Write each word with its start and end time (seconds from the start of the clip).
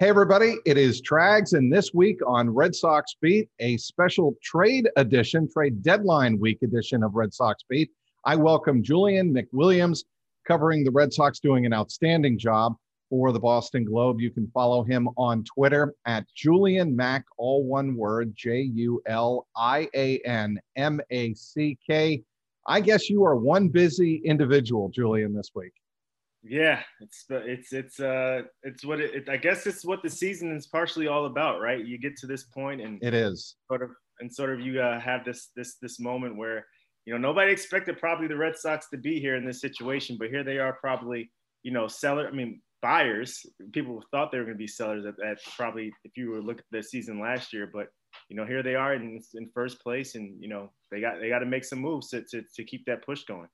Hey, 0.00 0.10
everybody, 0.10 0.58
it 0.64 0.78
is 0.78 1.02
Trags, 1.02 1.54
and 1.54 1.72
this 1.72 1.92
week 1.92 2.20
on 2.24 2.48
Red 2.48 2.72
Sox 2.72 3.16
Beat, 3.20 3.48
a 3.58 3.76
special 3.78 4.36
trade 4.40 4.88
edition, 4.94 5.50
trade 5.52 5.82
deadline 5.82 6.38
week 6.38 6.62
edition 6.62 7.02
of 7.02 7.16
Red 7.16 7.34
Sox 7.34 7.64
Beat. 7.68 7.90
I 8.24 8.36
welcome 8.36 8.80
Julian 8.80 9.34
McWilliams, 9.34 10.04
covering 10.46 10.84
the 10.84 10.92
Red 10.92 11.12
Sox, 11.12 11.40
doing 11.40 11.66
an 11.66 11.74
outstanding 11.74 12.38
job 12.38 12.76
for 13.10 13.32
the 13.32 13.40
Boston 13.40 13.84
Globe. 13.84 14.20
You 14.20 14.30
can 14.30 14.48
follow 14.54 14.84
him 14.84 15.08
on 15.16 15.42
Twitter 15.42 15.92
at 16.06 16.28
Julian 16.32 16.94
Mack, 16.94 17.24
all 17.36 17.64
one 17.64 17.96
word, 17.96 18.32
J 18.36 18.60
U 18.60 19.02
L 19.06 19.48
I 19.56 19.88
A 19.96 20.20
N 20.20 20.60
M 20.76 21.00
A 21.10 21.34
C 21.34 21.76
K. 21.84 22.22
I 22.68 22.80
guess 22.80 23.10
you 23.10 23.24
are 23.24 23.34
one 23.34 23.66
busy 23.66 24.22
individual, 24.24 24.90
Julian, 24.90 25.34
this 25.34 25.50
week. 25.56 25.72
Yeah, 26.42 26.80
it's 27.00 27.24
it's 27.30 27.72
it's 27.72 28.00
uh 28.00 28.42
it's 28.62 28.84
what 28.84 29.00
it, 29.00 29.14
it, 29.14 29.28
I 29.28 29.36
guess 29.36 29.66
it's 29.66 29.84
what 29.84 30.02
the 30.02 30.10
season 30.10 30.54
is 30.54 30.68
partially 30.68 31.08
all 31.08 31.26
about, 31.26 31.60
right? 31.60 31.84
You 31.84 31.98
get 31.98 32.16
to 32.18 32.26
this 32.26 32.44
point 32.44 32.80
and 32.80 33.02
it 33.02 33.12
is 33.12 33.56
sort 33.68 33.82
of 33.82 33.90
and 34.20 34.32
sort 34.32 34.50
of 34.50 34.60
you 34.60 34.80
uh, 34.80 35.00
have 35.00 35.24
this 35.24 35.50
this 35.56 35.76
this 35.82 35.98
moment 35.98 36.36
where 36.36 36.64
you 37.06 37.12
know 37.12 37.18
nobody 37.18 37.50
expected 37.50 37.98
probably 37.98 38.28
the 38.28 38.36
Red 38.36 38.56
Sox 38.56 38.88
to 38.90 38.98
be 38.98 39.20
here 39.20 39.36
in 39.36 39.44
this 39.44 39.60
situation, 39.60 40.16
but 40.18 40.28
here 40.28 40.44
they 40.44 40.58
are 40.58 40.74
probably 40.74 41.30
you 41.64 41.72
know 41.72 41.88
seller. 41.88 42.28
I 42.28 42.30
mean 42.30 42.60
buyers. 42.82 43.44
People 43.72 44.02
thought 44.10 44.30
they 44.30 44.38
were 44.38 44.44
going 44.44 44.56
to 44.56 44.58
be 44.58 44.66
sellers 44.66 45.04
at, 45.06 45.14
at 45.24 45.38
probably 45.56 45.92
if 46.04 46.16
you 46.16 46.30
were 46.30 46.40
look 46.40 46.58
at 46.58 46.64
the 46.70 46.82
season 46.82 47.20
last 47.20 47.52
year, 47.52 47.68
but 47.72 47.88
you 48.28 48.36
know 48.36 48.46
here 48.46 48.62
they 48.62 48.74
are 48.74 48.94
in, 48.94 49.20
in 49.34 49.50
first 49.52 49.80
place, 49.80 50.14
and 50.14 50.40
you 50.40 50.48
know 50.48 50.70
they 50.90 51.00
got 51.00 51.20
they 51.20 51.28
got 51.28 51.40
to 51.40 51.46
make 51.46 51.64
some 51.64 51.80
moves 51.80 52.10
to, 52.10 52.22
to 52.30 52.42
to 52.54 52.64
keep 52.64 52.84
that 52.86 53.04
push 53.04 53.24
going. 53.24 53.48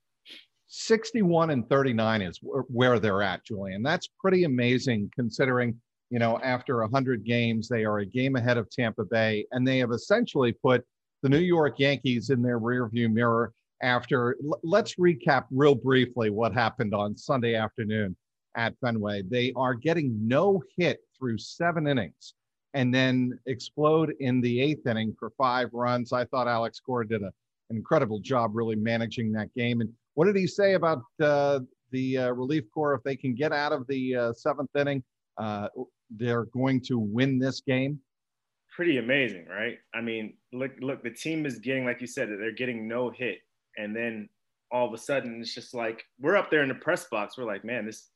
61 0.76 1.50
and 1.50 1.68
39 1.68 2.22
is 2.22 2.40
where 2.42 2.98
they're 2.98 3.22
at, 3.22 3.44
Julian. 3.44 3.82
That's 3.82 4.08
pretty 4.18 4.44
amazing 4.44 5.10
considering, 5.14 5.80
you 6.10 6.18
know, 6.18 6.40
after 6.42 6.80
100 6.80 7.24
games, 7.24 7.68
they 7.68 7.84
are 7.84 7.98
a 7.98 8.06
game 8.06 8.34
ahead 8.34 8.58
of 8.58 8.68
Tampa 8.70 9.04
Bay, 9.04 9.46
and 9.52 9.66
they 9.66 9.78
have 9.78 9.92
essentially 9.92 10.52
put 10.52 10.84
the 11.22 11.28
New 11.28 11.38
York 11.38 11.78
Yankees 11.78 12.30
in 12.30 12.42
their 12.42 12.58
rearview 12.58 13.10
mirror 13.10 13.52
after. 13.82 14.36
Let's 14.64 14.96
recap 14.96 15.44
real 15.50 15.76
briefly 15.76 16.30
what 16.30 16.52
happened 16.52 16.92
on 16.92 17.16
Sunday 17.16 17.54
afternoon 17.54 18.16
at 18.56 18.74
Fenway. 18.80 19.22
They 19.22 19.52
are 19.56 19.74
getting 19.74 20.26
no 20.26 20.62
hit 20.76 21.00
through 21.16 21.38
seven 21.38 21.86
innings 21.86 22.34
and 22.74 22.92
then 22.92 23.38
explode 23.46 24.12
in 24.18 24.40
the 24.40 24.60
eighth 24.60 24.86
inning 24.86 25.14
for 25.18 25.30
five 25.38 25.70
runs. 25.72 26.12
I 26.12 26.24
thought 26.24 26.48
Alex 26.48 26.80
Cora 26.80 27.06
did 27.06 27.22
a, 27.22 27.32
an 27.70 27.76
incredible 27.76 28.18
job 28.18 28.50
really 28.54 28.76
managing 28.76 29.30
that 29.32 29.54
game. 29.54 29.80
And 29.80 29.92
what 30.14 30.26
did 30.26 30.36
he 30.36 30.46
say 30.46 30.74
about 30.74 31.02
uh, 31.20 31.60
the 31.90 32.18
uh, 32.18 32.30
relief 32.30 32.64
corps? 32.72 32.94
If 32.94 33.02
they 33.02 33.16
can 33.16 33.34
get 33.34 33.52
out 33.52 33.72
of 33.72 33.86
the 33.86 34.16
uh, 34.16 34.32
seventh 34.32 34.70
inning, 34.76 35.02
uh, 35.38 35.68
they're 36.10 36.46
going 36.46 36.80
to 36.82 36.98
win 36.98 37.38
this 37.38 37.60
game. 37.60 38.00
Pretty 38.74 38.98
amazing, 38.98 39.46
right? 39.46 39.78
I 39.94 40.00
mean, 40.00 40.34
look, 40.52 40.72
look, 40.80 41.02
the 41.02 41.10
team 41.10 41.46
is 41.46 41.58
getting, 41.58 41.84
like 41.84 42.00
you 42.00 42.06
said, 42.06 42.28
they're 42.28 42.52
getting 42.52 42.88
no 42.88 43.10
hit, 43.10 43.38
and 43.76 43.94
then 43.94 44.28
all 44.72 44.86
of 44.88 44.92
a 44.92 44.98
sudden, 44.98 45.40
it's 45.40 45.54
just 45.54 45.74
like 45.74 46.04
we're 46.20 46.36
up 46.36 46.50
there 46.50 46.62
in 46.62 46.68
the 46.68 46.74
press 46.74 47.04
box. 47.04 47.38
We're 47.38 47.44
like, 47.44 47.64
man, 47.64 47.86
this 47.86 48.10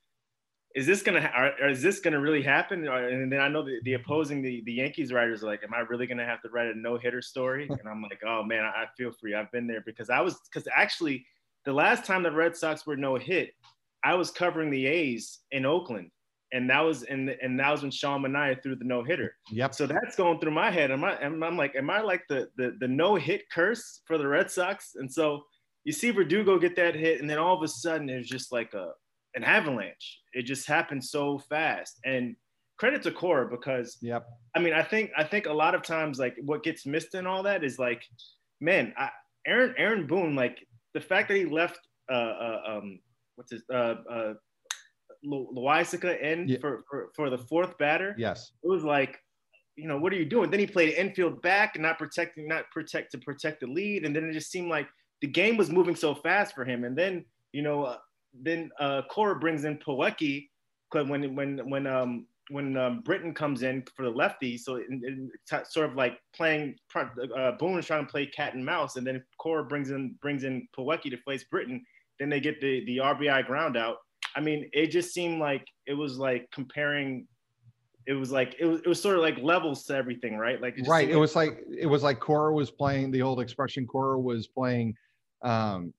is 0.74 0.86
this 0.86 1.02
gonna 1.02 1.20
ha- 1.20 1.50
is 1.68 1.82
this 1.82 2.00
gonna 2.00 2.20
really 2.20 2.42
happen? 2.42 2.86
And 2.88 3.32
then 3.32 3.40
I 3.40 3.48
know 3.48 3.64
the, 3.64 3.78
the 3.84 3.94
opposing 3.94 4.42
the, 4.42 4.62
the 4.66 4.72
Yankees 4.72 5.12
writers 5.12 5.42
are 5.42 5.46
like, 5.46 5.62
am 5.62 5.72
I 5.72 5.80
really 5.80 6.06
gonna 6.06 6.26
have 6.26 6.42
to 6.42 6.48
write 6.50 6.66
a 6.66 6.78
no 6.78 6.98
hitter 6.98 7.22
story? 7.22 7.68
And 7.70 7.88
I'm 7.88 8.02
like, 8.02 8.20
oh 8.26 8.42
man, 8.42 8.64
I 8.64 8.86
feel 8.96 9.12
free. 9.12 9.34
I've 9.34 9.50
been 9.52 9.66
there 9.66 9.82
because 9.86 10.10
I 10.10 10.20
was 10.20 10.36
because 10.52 10.68
actually 10.74 11.24
the 11.68 11.74
last 11.74 12.06
time 12.06 12.22
the 12.22 12.32
Red 12.32 12.56
Sox 12.56 12.86
were 12.86 12.96
no 12.96 13.16
hit, 13.16 13.50
I 14.02 14.14
was 14.14 14.30
covering 14.30 14.70
the 14.70 14.86
A's 14.86 15.40
in 15.50 15.66
Oakland. 15.66 16.10
And 16.50 16.70
that 16.70 16.80
was 16.80 17.02
in 17.02 17.26
the, 17.26 17.36
and 17.42 17.60
that 17.60 17.70
was 17.70 17.82
when 17.82 17.90
Sean 17.90 18.22
Manaea 18.22 18.62
threw 18.62 18.74
the 18.74 18.86
no 18.86 19.04
hitter. 19.04 19.34
Yep. 19.50 19.74
So 19.74 19.86
that's 19.86 20.16
going 20.16 20.40
through 20.40 20.52
my 20.52 20.70
head. 20.70 20.90
Am 20.90 21.04
I? 21.04 21.20
Am, 21.20 21.42
I'm 21.42 21.58
like, 21.58 21.76
am 21.76 21.90
I 21.90 22.00
like 22.00 22.22
the 22.30 22.48
the 22.56 22.74
the 22.80 22.88
no 22.88 23.16
hit 23.16 23.42
curse 23.52 24.00
for 24.06 24.16
the 24.16 24.26
Red 24.26 24.50
Sox? 24.50 24.92
And 24.94 25.12
so 25.12 25.42
you 25.84 25.92
see 25.92 26.10
Verdugo 26.10 26.58
get 26.58 26.74
that 26.76 26.94
hit, 26.94 27.20
and 27.20 27.28
then 27.28 27.36
all 27.36 27.54
of 27.54 27.62
a 27.62 27.68
sudden 27.68 28.08
it's 28.08 28.30
just 28.30 28.50
like 28.50 28.72
a 28.72 28.92
an 29.34 29.44
avalanche. 29.44 30.20
It 30.32 30.44
just 30.44 30.66
happened 30.66 31.04
so 31.04 31.38
fast. 31.38 31.98
And 32.06 32.34
credit 32.78 33.02
to 33.02 33.10
Cora 33.10 33.46
because 33.46 33.98
yep. 34.00 34.26
I 34.56 34.60
mean, 34.60 34.72
I 34.72 34.82
think 34.82 35.10
I 35.18 35.24
think 35.24 35.44
a 35.44 35.52
lot 35.52 35.74
of 35.74 35.82
times 35.82 36.18
like 36.18 36.34
what 36.46 36.62
gets 36.62 36.86
missed 36.86 37.14
in 37.14 37.26
all 37.26 37.42
that 37.42 37.62
is 37.62 37.78
like, 37.78 38.02
man, 38.58 38.94
I, 38.96 39.10
Aaron 39.46 39.74
Aaron 39.76 40.06
Boone 40.06 40.34
like 40.34 40.66
the 40.94 41.00
fact 41.00 41.28
that 41.28 41.36
he 41.36 41.44
left 41.44 41.80
uh, 42.10 42.14
uh 42.14 42.60
um 42.68 43.00
what's 43.36 43.52
his 43.52 43.62
uh 43.72 43.94
uh 44.10 44.34
Loaisiga 45.26 46.20
in 46.20 46.48
yeah. 46.48 46.58
for, 46.60 46.84
for 46.88 47.08
for 47.14 47.30
the 47.30 47.38
fourth 47.38 47.76
batter. 47.78 48.14
Yes, 48.16 48.52
it 48.62 48.68
was 48.68 48.84
like, 48.84 49.18
you 49.76 49.88
know, 49.88 49.98
what 49.98 50.12
are 50.12 50.16
you 50.16 50.24
doing? 50.24 50.50
Then 50.50 50.60
he 50.60 50.66
played 50.66 50.94
infield 50.94 51.42
back, 51.42 51.78
not 51.78 51.98
protecting, 51.98 52.46
not 52.46 52.70
protect 52.70 53.10
to 53.12 53.18
protect 53.18 53.60
the 53.60 53.66
lead, 53.66 54.04
and 54.04 54.14
then 54.14 54.24
it 54.24 54.32
just 54.32 54.50
seemed 54.50 54.68
like 54.68 54.86
the 55.20 55.26
game 55.26 55.56
was 55.56 55.70
moving 55.70 55.96
so 55.96 56.14
fast 56.14 56.54
for 56.54 56.64
him. 56.64 56.84
And 56.84 56.96
then 56.96 57.24
you 57.52 57.62
know, 57.62 57.84
uh, 57.84 57.96
then 58.32 58.70
uh, 58.78 59.02
Cora 59.10 59.38
brings 59.38 59.64
in 59.64 59.78
Plawecki 59.78 60.48
when 60.92 61.34
when 61.34 61.68
when 61.68 61.86
um 61.86 62.26
when 62.50 62.76
um, 62.76 63.00
Britton 63.00 63.34
comes 63.34 63.62
in 63.62 63.84
for 63.94 64.04
the 64.04 64.10
lefty, 64.10 64.56
so 64.56 64.76
it, 64.76 64.86
it, 64.88 65.30
it's 65.50 65.74
sort 65.74 65.88
of 65.90 65.96
like 65.96 66.18
playing 66.34 66.76
uh, 66.94 67.52
Boone 67.52 67.78
is 67.78 67.86
trying 67.86 68.06
to 68.06 68.10
play 68.10 68.26
cat 68.26 68.54
and 68.54 68.64
mouse, 68.64 68.96
and 68.96 69.06
then 69.06 69.22
Cora 69.38 69.64
brings 69.64 69.90
in 69.90 70.14
brings 70.20 70.44
in 70.44 70.66
Plawecki 70.76 71.10
to 71.10 71.16
face 71.18 71.44
Britton. 71.44 71.84
Then 72.18 72.28
they 72.28 72.40
get 72.40 72.60
the 72.60 72.84
the 72.86 72.98
RBI 72.98 73.46
ground 73.46 73.76
out. 73.76 73.96
I 74.34 74.40
mean, 74.40 74.68
it 74.72 74.88
just 74.88 75.12
seemed 75.12 75.40
like 75.40 75.66
it 75.86 75.94
was 75.94 76.18
like 76.18 76.48
comparing. 76.52 77.26
It 78.06 78.14
was 78.14 78.32
like 78.32 78.56
it 78.58 78.64
was, 78.64 78.80
it 78.80 78.88
was 78.88 79.00
sort 79.00 79.16
of 79.16 79.22
like 79.22 79.38
levels 79.42 79.84
to 79.84 79.94
everything, 79.94 80.36
right? 80.38 80.60
Like 80.60 80.78
it 80.78 80.88
right. 80.88 81.08
It 81.08 81.16
was 81.16 81.36
like 81.36 81.62
it 81.76 81.86
was 81.86 82.02
like 82.02 82.20
Cora 82.20 82.54
was 82.54 82.70
playing 82.70 83.10
the 83.10 83.20
old 83.20 83.40
expression. 83.40 83.86
Cora 83.86 84.18
was 84.18 84.46
playing, 84.46 84.94
um, 85.42 85.92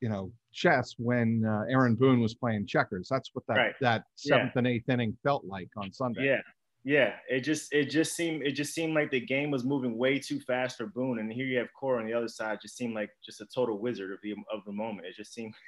you 0.00 0.10
know, 0.10 0.30
chess 0.58 0.94
when 0.98 1.44
uh, 1.46 1.64
Aaron 1.70 1.94
Boone 1.94 2.20
was 2.20 2.34
playing 2.34 2.66
checkers. 2.66 3.08
That's 3.08 3.30
what 3.32 3.44
that 3.46 3.54
right. 3.54 3.74
that 3.80 4.04
seventh 4.16 4.52
yeah. 4.54 4.58
and 4.58 4.66
eighth 4.66 4.88
inning 4.88 5.16
felt 5.22 5.44
like 5.44 5.68
on 5.76 5.92
Sunday. 5.92 6.26
Yeah, 6.26 6.40
yeah. 6.84 7.12
It 7.28 7.40
just 7.40 7.72
it 7.72 7.90
just 7.90 8.16
seemed 8.16 8.42
it 8.42 8.52
just 8.52 8.74
seemed 8.74 8.94
like 8.94 9.10
the 9.10 9.20
game 9.20 9.50
was 9.50 9.64
moving 9.64 9.96
way 9.96 10.18
too 10.18 10.40
fast 10.40 10.78
for 10.78 10.86
Boone, 10.86 11.20
and 11.20 11.32
here 11.32 11.46
you 11.46 11.58
have 11.58 11.68
Cora 11.78 12.00
on 12.00 12.06
the 12.06 12.12
other 12.12 12.28
side. 12.28 12.58
Just 12.60 12.76
seemed 12.76 12.94
like 12.94 13.10
just 13.24 13.40
a 13.40 13.46
total 13.54 13.78
wizard 13.78 14.12
of 14.12 14.18
the 14.22 14.32
of 14.52 14.64
the 14.66 14.72
moment. 14.72 15.06
It 15.06 15.14
just 15.16 15.32
seemed. 15.32 15.54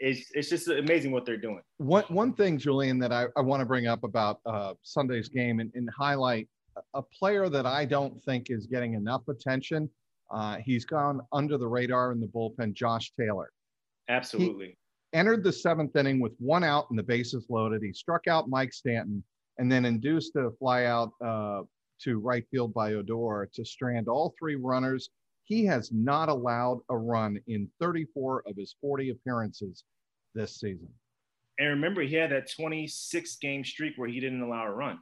it's, 0.00 0.28
it's 0.34 0.48
just 0.48 0.66
amazing 0.66 1.12
what 1.12 1.24
they're 1.24 1.36
doing. 1.36 1.60
One, 1.76 2.02
one 2.08 2.32
thing, 2.32 2.58
Julian, 2.58 2.98
that 2.98 3.12
I, 3.12 3.26
I 3.36 3.42
want 3.42 3.60
to 3.60 3.64
bring 3.64 3.86
up 3.86 4.02
about 4.02 4.40
uh, 4.44 4.74
Sunday's 4.82 5.28
game 5.28 5.60
and, 5.60 5.70
and 5.76 5.88
highlight 5.96 6.48
a 6.94 7.02
player 7.02 7.48
that 7.48 7.64
I 7.64 7.84
don't 7.84 8.20
think 8.24 8.48
is 8.50 8.66
getting 8.66 8.94
enough 8.94 9.28
attention. 9.28 9.88
Uh, 10.32 10.56
he's 10.56 10.84
gone 10.84 11.20
under 11.32 11.56
the 11.58 11.68
radar 11.68 12.10
in 12.10 12.20
the 12.20 12.26
bullpen, 12.26 12.74
Josh 12.74 13.12
Taylor. 13.16 13.52
Absolutely. 14.08 14.76
He 15.12 15.18
entered 15.18 15.44
the 15.44 15.52
seventh 15.52 15.94
inning 15.96 16.20
with 16.20 16.32
one 16.38 16.64
out 16.64 16.86
and 16.90 16.98
the 16.98 17.02
bases 17.02 17.46
loaded. 17.48 17.82
He 17.82 17.92
struck 17.92 18.26
out 18.28 18.48
Mike 18.48 18.72
Stanton 18.72 19.22
and 19.58 19.70
then 19.70 19.84
induced 19.84 20.36
a 20.36 20.50
fly 20.58 20.84
out 20.84 21.12
uh, 21.24 21.62
to 22.02 22.18
right 22.18 22.44
field 22.50 22.74
by 22.74 22.94
Odor 22.94 23.48
to 23.54 23.64
strand 23.64 24.08
all 24.08 24.34
three 24.38 24.56
runners. 24.56 25.10
He 25.44 25.64
has 25.66 25.90
not 25.92 26.28
allowed 26.28 26.80
a 26.88 26.96
run 26.96 27.38
in 27.46 27.68
34 27.80 28.44
of 28.46 28.56
his 28.56 28.74
40 28.80 29.10
appearances 29.10 29.84
this 30.34 30.58
season. 30.58 30.88
And 31.58 31.68
remember, 31.68 32.02
he 32.02 32.16
had 32.16 32.30
that 32.30 32.50
26 32.50 33.36
game 33.36 33.64
streak 33.64 33.94
where 33.96 34.08
he 34.08 34.20
didn't 34.20 34.40
allow 34.40 34.66
a 34.66 34.70
run. 34.70 34.98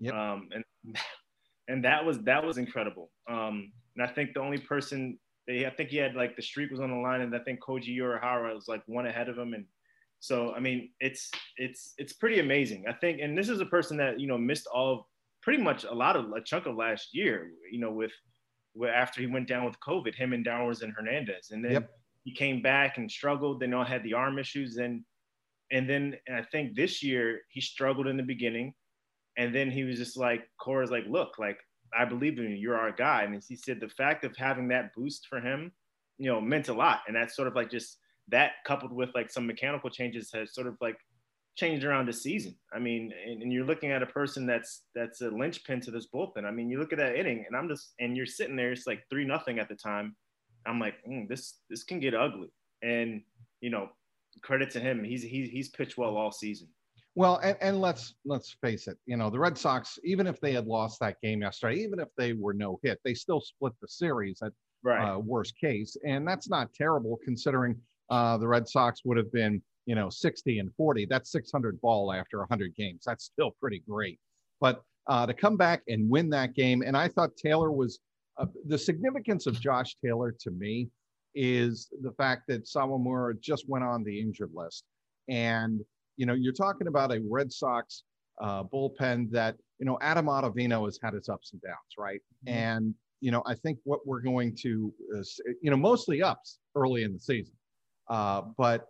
Yep. 0.00 0.14
Um, 0.14 0.48
and 0.52 0.64
and 1.68 1.84
that 1.84 2.04
was 2.04 2.18
that 2.20 2.44
was 2.44 2.58
incredible. 2.58 3.10
Um, 3.30 3.72
and 3.96 4.06
I 4.06 4.12
think 4.12 4.34
the 4.34 4.40
only 4.40 4.58
person 4.58 5.18
they, 5.46 5.66
I 5.66 5.70
think 5.70 5.90
he 5.90 5.96
had 5.96 6.14
like 6.14 6.36
the 6.36 6.42
streak 6.42 6.70
was 6.70 6.80
on 6.80 6.90
the 6.90 6.96
line, 6.96 7.20
and 7.20 7.34
I 7.34 7.38
think 7.40 7.60
Koji 7.60 7.96
Uehara 7.98 8.54
was 8.54 8.68
like 8.68 8.82
one 8.86 9.06
ahead 9.06 9.28
of 9.28 9.38
him. 9.38 9.54
And 9.54 9.66
so, 10.20 10.52
I 10.54 10.60
mean, 10.60 10.90
it's 11.00 11.30
it's 11.56 11.94
it's 11.98 12.14
pretty 12.14 12.40
amazing. 12.40 12.84
I 12.88 12.92
think, 12.92 13.20
and 13.20 13.36
this 13.36 13.48
is 13.48 13.60
a 13.60 13.66
person 13.66 13.96
that 13.98 14.18
you 14.20 14.26
know 14.26 14.38
missed 14.38 14.66
all 14.66 14.92
of 14.92 15.00
pretty 15.42 15.62
much 15.62 15.84
a 15.84 15.94
lot 15.94 16.16
of 16.16 16.32
a 16.32 16.40
chunk 16.40 16.66
of 16.66 16.76
last 16.76 17.08
year. 17.12 17.50
You 17.70 17.80
know, 17.80 17.90
with, 17.92 18.12
with 18.74 18.90
after 18.90 19.20
he 19.20 19.26
went 19.26 19.48
down 19.48 19.64
with 19.64 19.76
COVID, 19.86 20.14
him 20.14 20.32
and 20.32 20.44
Dowers 20.44 20.82
and 20.82 20.92
Hernandez, 20.96 21.50
and 21.50 21.64
then 21.64 21.72
yep. 21.72 21.90
he 22.24 22.34
came 22.34 22.62
back 22.62 22.96
and 22.96 23.10
struggled. 23.10 23.60
Then 23.60 23.74
all 23.74 23.84
had 23.84 24.02
the 24.02 24.14
arm 24.14 24.38
issues, 24.38 24.78
and 24.78 25.04
and 25.70 25.88
then 25.88 26.14
and 26.26 26.36
I 26.36 26.42
think 26.52 26.74
this 26.74 27.02
year 27.02 27.40
he 27.50 27.60
struggled 27.60 28.06
in 28.06 28.16
the 28.16 28.22
beginning, 28.22 28.74
And 29.36 29.54
then 29.54 29.70
he 29.70 29.84
was 29.84 29.98
just 29.98 30.16
like, 30.16 30.48
Cora's 30.58 30.90
like, 30.90 31.04
look, 31.08 31.38
like 31.38 31.58
I 31.96 32.04
believe 32.04 32.38
in 32.38 32.44
you. 32.44 32.56
You're 32.56 32.78
our 32.78 32.92
guy. 32.92 33.24
And 33.24 33.42
he 33.46 33.56
said 33.56 33.80
the 33.80 33.88
fact 33.88 34.24
of 34.24 34.36
having 34.36 34.68
that 34.68 34.94
boost 34.94 35.26
for 35.28 35.40
him, 35.40 35.72
you 36.18 36.30
know, 36.30 36.40
meant 36.40 36.68
a 36.68 36.74
lot. 36.74 37.00
And 37.06 37.16
that's 37.16 37.36
sort 37.36 37.48
of 37.48 37.54
like 37.54 37.70
just 37.70 37.98
that 38.28 38.52
coupled 38.66 38.92
with 38.92 39.10
like 39.14 39.30
some 39.30 39.46
mechanical 39.46 39.90
changes 39.90 40.30
has 40.32 40.54
sort 40.54 40.66
of 40.66 40.76
like 40.80 40.96
changed 41.56 41.84
around 41.84 42.06
the 42.06 42.12
season. 42.12 42.56
I 42.72 42.78
mean, 42.78 43.12
and, 43.26 43.42
and, 43.42 43.52
you're 43.52 43.64
looking 43.64 43.92
at 43.92 44.02
a 44.02 44.06
person 44.06 44.46
that's 44.46 44.82
that's 44.94 45.20
a 45.20 45.28
linchpin 45.28 45.80
to 45.82 45.90
this 45.90 46.08
bullpen. 46.12 46.44
I 46.44 46.50
mean, 46.50 46.68
you 46.68 46.78
look 46.78 46.92
at 46.92 46.98
that 46.98 47.16
inning, 47.16 47.44
and 47.46 47.56
I'm 47.56 47.68
just 47.68 47.94
and 48.00 48.16
you're 48.16 48.26
sitting 48.26 48.56
there. 48.56 48.72
It's 48.72 48.86
like 48.86 49.04
three 49.10 49.24
nothing 49.24 49.58
at 49.58 49.68
the 49.68 49.76
time. 49.76 50.16
I'm 50.66 50.80
like, 50.80 50.94
mm, 51.08 51.28
this 51.28 51.60
this 51.70 51.84
can 51.84 52.00
get 52.00 52.14
ugly. 52.14 52.48
And 52.82 53.22
you 53.60 53.70
know, 53.70 53.90
credit 54.42 54.70
to 54.70 54.80
him. 54.80 55.04
He's 55.04 55.22
he's 55.22 55.50
he's 55.50 55.68
pitched 55.68 55.96
well 55.96 56.16
all 56.16 56.32
season. 56.32 56.68
Well, 57.16 57.36
and, 57.38 57.56
and 57.60 57.80
let's 57.80 58.14
let's 58.24 58.56
face 58.60 58.88
it. 58.88 58.98
You 59.06 59.16
know, 59.16 59.30
the 59.30 59.38
Red 59.38 59.56
Sox, 59.56 59.98
even 60.04 60.26
if 60.26 60.40
they 60.40 60.52
had 60.52 60.66
lost 60.66 60.98
that 61.00 61.20
game 61.22 61.42
yesterday, 61.42 61.80
even 61.82 62.00
if 62.00 62.08
they 62.16 62.32
were 62.32 62.54
no 62.54 62.80
hit, 62.82 63.00
they 63.04 63.14
still 63.14 63.40
split 63.40 63.72
the 63.80 63.88
series 63.88 64.42
at 64.42 64.52
right. 64.82 65.14
uh, 65.14 65.18
worst 65.18 65.56
case, 65.58 65.96
and 66.04 66.26
that's 66.26 66.48
not 66.48 66.74
terrible 66.74 67.18
considering 67.24 67.76
uh, 68.10 68.36
the 68.36 68.48
Red 68.48 68.68
Sox 68.68 69.02
would 69.04 69.16
have 69.16 69.32
been 69.32 69.62
you 69.86 69.94
know 69.94 70.08
60 70.08 70.58
and 70.60 70.74
40 70.76 71.06
that's 71.06 71.30
600 71.30 71.80
ball 71.80 72.10
after 72.10 72.38
100 72.38 72.74
games 72.74 73.02
that's 73.04 73.24
still 73.24 73.54
pretty 73.60 73.82
great 73.86 74.18
but 74.60 74.82
uh, 75.08 75.26
to 75.26 75.34
come 75.34 75.58
back 75.58 75.82
and 75.88 76.08
win 76.08 76.30
that 76.30 76.54
game 76.54 76.82
and 76.82 76.96
i 76.96 77.06
thought 77.06 77.36
taylor 77.36 77.70
was 77.70 77.98
uh, 78.38 78.46
the 78.66 78.78
significance 78.78 79.46
of 79.46 79.60
josh 79.60 79.96
taylor 80.02 80.34
to 80.40 80.50
me 80.50 80.88
is 81.34 81.88
the 82.02 82.12
fact 82.12 82.42
that 82.46 82.64
Sawamura 82.64 83.40
just 83.40 83.68
went 83.68 83.84
on 83.84 84.04
the 84.04 84.20
injured 84.20 84.52
list 84.54 84.84
and 85.28 85.80
you 86.16 86.26
know 86.26 86.34
you're 86.34 86.52
talking 86.52 86.86
about 86.86 87.12
a 87.12 87.20
red 87.28 87.52
sox 87.52 88.04
uh, 88.40 88.62
bullpen 88.64 89.30
that 89.30 89.56
you 89.78 89.86
know 89.86 89.98
adam 90.00 90.26
ottavino 90.26 90.84
has 90.84 90.98
had 91.02 91.14
its 91.14 91.28
ups 91.28 91.52
and 91.52 91.62
downs 91.62 91.76
right 91.98 92.20
mm-hmm. 92.46 92.56
and 92.56 92.94
you 93.20 93.30
know 93.30 93.42
i 93.46 93.54
think 93.54 93.78
what 93.84 94.06
we're 94.06 94.20
going 94.20 94.54
to 94.54 94.92
uh, 95.16 95.22
you 95.62 95.70
know 95.70 95.76
mostly 95.76 96.22
ups 96.22 96.58
early 96.74 97.02
in 97.04 97.12
the 97.12 97.20
season 97.20 97.54
uh, 98.08 98.42
but 98.58 98.88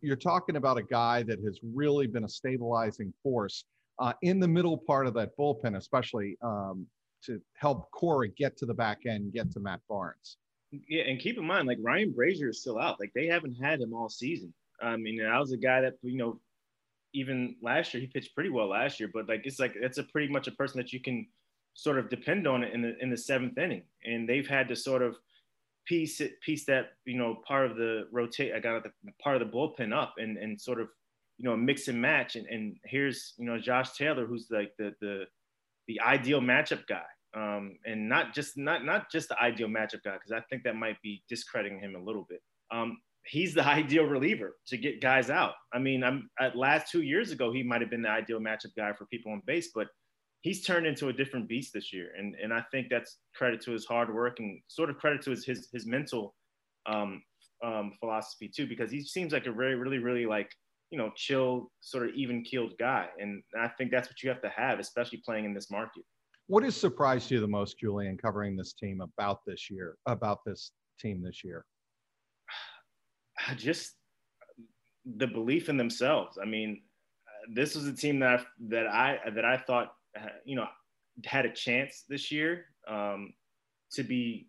you're 0.00 0.16
talking 0.16 0.56
about 0.56 0.78
a 0.78 0.82
guy 0.82 1.22
that 1.22 1.38
has 1.44 1.60
really 1.62 2.06
been 2.06 2.24
a 2.24 2.28
stabilizing 2.28 3.12
force 3.22 3.64
uh, 3.98 4.12
in 4.22 4.40
the 4.40 4.48
middle 4.48 4.76
part 4.76 5.06
of 5.06 5.14
that 5.14 5.36
bullpen, 5.38 5.76
especially 5.76 6.36
um, 6.42 6.86
to 7.24 7.40
help 7.54 7.90
Cora 7.92 8.28
get 8.28 8.56
to 8.58 8.66
the 8.66 8.74
back 8.74 9.06
end, 9.06 9.32
get 9.32 9.50
to 9.52 9.60
Matt 9.60 9.80
Barnes. 9.88 10.36
Yeah, 10.88 11.04
and 11.04 11.18
keep 11.18 11.38
in 11.38 11.46
mind, 11.46 11.68
like 11.68 11.78
Ryan 11.80 12.12
Brasier 12.12 12.50
is 12.50 12.60
still 12.60 12.78
out. 12.78 12.98
Like 12.98 13.12
they 13.14 13.26
haven't 13.26 13.54
had 13.54 13.80
him 13.80 13.94
all 13.94 14.08
season. 14.08 14.52
I 14.82 14.96
mean, 14.96 15.24
I 15.24 15.38
was 15.38 15.52
a 15.52 15.56
guy 15.56 15.80
that 15.80 15.94
you 16.02 16.18
know, 16.18 16.40
even 17.14 17.56
last 17.62 17.94
year 17.94 18.00
he 18.00 18.06
pitched 18.06 18.34
pretty 18.34 18.50
well 18.50 18.68
last 18.68 19.00
year, 19.00 19.10
but 19.12 19.28
like 19.28 19.42
it's 19.44 19.58
like 19.58 19.74
it's 19.76 19.98
a 19.98 20.04
pretty 20.04 20.32
much 20.32 20.46
a 20.48 20.52
person 20.52 20.78
that 20.78 20.92
you 20.92 21.00
can 21.00 21.26
sort 21.74 21.98
of 21.98 22.08
depend 22.08 22.46
on 22.46 22.64
in 22.64 22.82
the 22.82 22.96
in 23.00 23.10
the 23.10 23.16
seventh 23.16 23.58
inning, 23.58 23.82
and 24.04 24.28
they've 24.28 24.48
had 24.48 24.68
to 24.68 24.76
sort 24.76 25.02
of 25.02 25.16
piece 25.86 26.20
piece 26.42 26.64
that 26.66 26.90
you 27.04 27.16
know 27.16 27.36
part 27.46 27.70
of 27.70 27.76
the 27.76 28.08
rotate. 28.12 28.52
I 28.54 28.60
got 28.60 28.82
the 28.82 28.90
part 29.22 29.40
of 29.40 29.46
the 29.46 29.56
bullpen 29.56 29.94
up 29.94 30.14
and 30.18 30.36
and 30.36 30.60
sort 30.60 30.80
of 30.80 30.88
you 31.38 31.44
know 31.44 31.56
mix 31.56 31.88
and 31.88 32.00
match. 32.00 32.36
And, 32.36 32.46
and 32.46 32.76
here's 32.84 33.34
you 33.38 33.46
know 33.46 33.58
Josh 33.58 33.96
Taylor, 33.96 34.26
who's 34.26 34.48
like 34.50 34.72
the 34.78 34.94
the 35.00 35.24
the 35.88 36.00
ideal 36.00 36.40
matchup 36.40 36.86
guy. 36.86 37.04
Um, 37.36 37.76
and 37.84 38.08
not 38.08 38.34
just 38.34 38.56
not 38.56 38.84
not 38.84 39.10
just 39.10 39.28
the 39.28 39.40
ideal 39.40 39.68
matchup 39.68 40.02
guy 40.04 40.14
because 40.14 40.32
I 40.32 40.40
think 40.48 40.62
that 40.64 40.74
might 40.74 41.00
be 41.02 41.22
discrediting 41.28 41.78
him 41.80 41.94
a 41.94 42.02
little 42.02 42.26
bit. 42.28 42.40
Um, 42.70 42.98
he's 43.26 43.54
the 43.54 43.66
ideal 43.66 44.04
reliever 44.04 44.56
to 44.68 44.76
get 44.76 45.00
guys 45.00 45.30
out. 45.30 45.54
I 45.72 45.78
mean, 45.78 46.02
I'm 46.02 46.28
at 46.40 46.56
last 46.56 46.90
two 46.90 47.02
years 47.02 47.30
ago 47.30 47.52
he 47.52 47.62
might 47.62 47.80
have 47.80 47.90
been 47.90 48.02
the 48.02 48.10
ideal 48.10 48.40
matchup 48.40 48.74
guy 48.76 48.92
for 48.92 49.06
people 49.06 49.32
on 49.32 49.42
base, 49.46 49.70
but 49.74 49.88
he's 50.42 50.64
turned 50.64 50.86
into 50.86 51.08
a 51.08 51.12
different 51.12 51.48
beast 51.48 51.72
this 51.72 51.92
year, 51.92 52.10
and 52.18 52.34
and 52.42 52.52
I 52.52 52.62
think 52.70 52.88
that's 52.90 53.18
credit 53.34 53.60
to 53.62 53.72
his 53.72 53.84
hard 53.84 54.14
work 54.14 54.38
and 54.38 54.60
sort 54.68 54.90
of 54.90 54.96
credit 54.96 55.22
to 55.22 55.30
his 55.30 55.44
his, 55.44 55.68
his 55.72 55.86
mental 55.86 56.34
um, 56.86 57.22
um, 57.64 57.92
philosophy 58.00 58.50
too, 58.54 58.66
because 58.66 58.90
he 58.90 59.02
seems 59.02 59.32
like 59.32 59.46
a 59.46 59.52
very 59.52 59.74
really 59.74 59.98
really 59.98 60.26
like 60.26 60.50
you 60.90 60.98
know 60.98 61.10
chill, 61.16 61.70
sort 61.80 62.08
of 62.08 62.14
even 62.14 62.42
keeled 62.44 62.72
guy, 62.78 63.08
and 63.18 63.42
I 63.60 63.68
think 63.76 63.90
that's 63.90 64.08
what 64.08 64.22
you 64.22 64.28
have 64.30 64.42
to 64.42 64.52
have, 64.56 64.78
especially 64.78 65.20
playing 65.24 65.44
in 65.44 65.54
this 65.54 65.70
market. 65.70 66.04
What 66.48 66.62
has 66.62 66.76
surprised 66.76 67.32
you 67.32 67.40
the 67.40 67.48
most, 67.48 67.80
Julian, 67.80 68.16
covering 68.16 68.56
this 68.56 68.72
team 68.72 69.00
about 69.00 69.40
this 69.44 69.68
year, 69.68 69.96
about 70.06 70.44
this 70.46 70.70
team 71.00 71.20
this 71.20 71.42
year? 71.42 71.64
Just 73.54 73.92
the 75.04 75.26
belief 75.26 75.68
in 75.68 75.76
themselves. 75.76 76.38
I 76.40 76.46
mean, 76.46 76.82
this 77.52 77.74
was 77.74 77.86
a 77.86 77.92
team 77.92 78.18
that 78.20 78.40
I, 78.40 78.44
that 78.68 78.86
I 78.88 79.18
that 79.34 79.44
I 79.44 79.56
thought 79.56 79.96
you 80.44 80.56
know, 80.56 80.66
had 81.24 81.46
a 81.46 81.52
chance 81.52 82.04
this 82.08 82.30
year 82.30 82.66
um, 82.88 83.32
to 83.92 84.02
be 84.02 84.48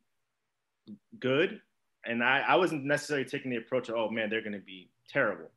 good. 1.19 1.61
And 2.05 2.23
I, 2.23 2.43
I 2.47 2.55
wasn't 2.55 2.85
necessarily 2.85 3.25
taking 3.25 3.51
the 3.51 3.57
approach 3.57 3.89
of, 3.89 3.95
oh 3.95 4.09
man, 4.09 4.29
they're 4.29 4.41
going 4.41 4.53
to 4.53 4.59
be 4.59 4.89
terrible. 5.09 5.49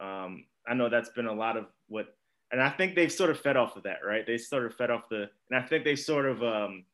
Um, 0.00 0.44
I 0.66 0.74
know 0.74 0.88
that's 0.88 1.08
been 1.10 1.26
a 1.26 1.32
lot 1.32 1.56
of 1.56 1.66
what, 1.88 2.14
and 2.52 2.62
I 2.62 2.70
think 2.70 2.94
they've 2.94 3.12
sort 3.12 3.30
of 3.30 3.40
fed 3.40 3.56
off 3.56 3.76
of 3.76 3.82
that, 3.82 3.98
right? 4.06 4.26
They 4.26 4.38
sort 4.38 4.64
of 4.64 4.74
fed 4.74 4.90
off 4.90 5.08
the, 5.08 5.28
and 5.50 5.58
I 5.58 5.62
think 5.62 5.84
they 5.84 5.96
sort 5.96 6.26
of 6.26 6.42
um, 6.42 6.84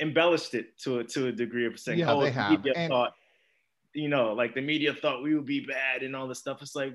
embellished 0.00 0.54
it 0.54 0.78
to 0.80 1.00
a, 1.00 1.04
to 1.04 1.28
a 1.28 1.32
degree 1.32 1.66
of 1.66 1.78
saying, 1.78 1.98
yeah, 1.98 2.12
oh, 2.12 2.20
they 2.20 2.30
have. 2.30 2.52
and 2.76 2.90
thought, 2.90 3.14
you 3.94 4.08
know, 4.08 4.32
like 4.32 4.54
the 4.54 4.60
media 4.60 4.92
thought 4.94 5.22
we 5.22 5.34
would 5.34 5.46
be 5.46 5.64
bad 5.64 6.02
and 6.02 6.14
all 6.14 6.26
this 6.26 6.40
stuff. 6.40 6.62
It's 6.62 6.74
like, 6.74 6.94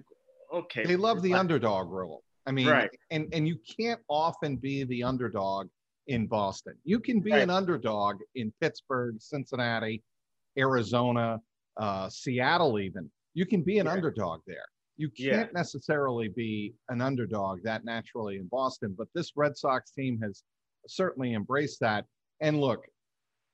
okay. 0.54 0.86
They 0.86 0.96
love 0.96 1.22
the 1.22 1.32
like, 1.32 1.40
underdog 1.40 1.90
role. 1.90 2.24
I 2.46 2.52
mean, 2.52 2.68
right. 2.68 2.90
and 3.12 3.28
and 3.34 3.48
you 3.48 3.58
can't 3.80 4.02
often 4.10 4.56
be 4.56 4.84
the 4.84 5.04
underdog 5.04 5.68
in 6.08 6.26
Boston. 6.26 6.74
You 6.84 7.00
can 7.00 7.20
be 7.20 7.32
right. 7.32 7.44
an 7.44 7.50
underdog 7.50 8.18
in 8.36 8.52
Pittsburgh, 8.60 9.16
Cincinnati, 9.20 10.02
Arizona, 10.58 11.40
uh, 11.78 12.10
Seattle, 12.10 12.80
even. 12.80 13.10
You 13.34 13.46
can 13.46 13.62
be 13.62 13.78
an 13.78 13.86
yeah. 13.86 13.94
underdog 13.94 14.42
there. 14.48 14.66
You 14.98 15.10
can't 15.10 15.50
yeah. 15.54 15.60
necessarily 15.60 16.28
be 16.28 16.74
an 16.90 17.02
underdog 17.02 17.64
that 17.64 17.86
naturally 17.86 18.38
in 18.38 18.48
Boston, 18.48 18.96
but 18.98 19.08
this 19.14 19.32
Red 19.36 19.56
Sox 19.56 19.92
team 19.92 20.20
has 20.22 20.44
certainly 20.88 21.36
embraced 21.36 21.80
that. 21.82 22.06
And 22.42 22.60
look, 22.60 22.86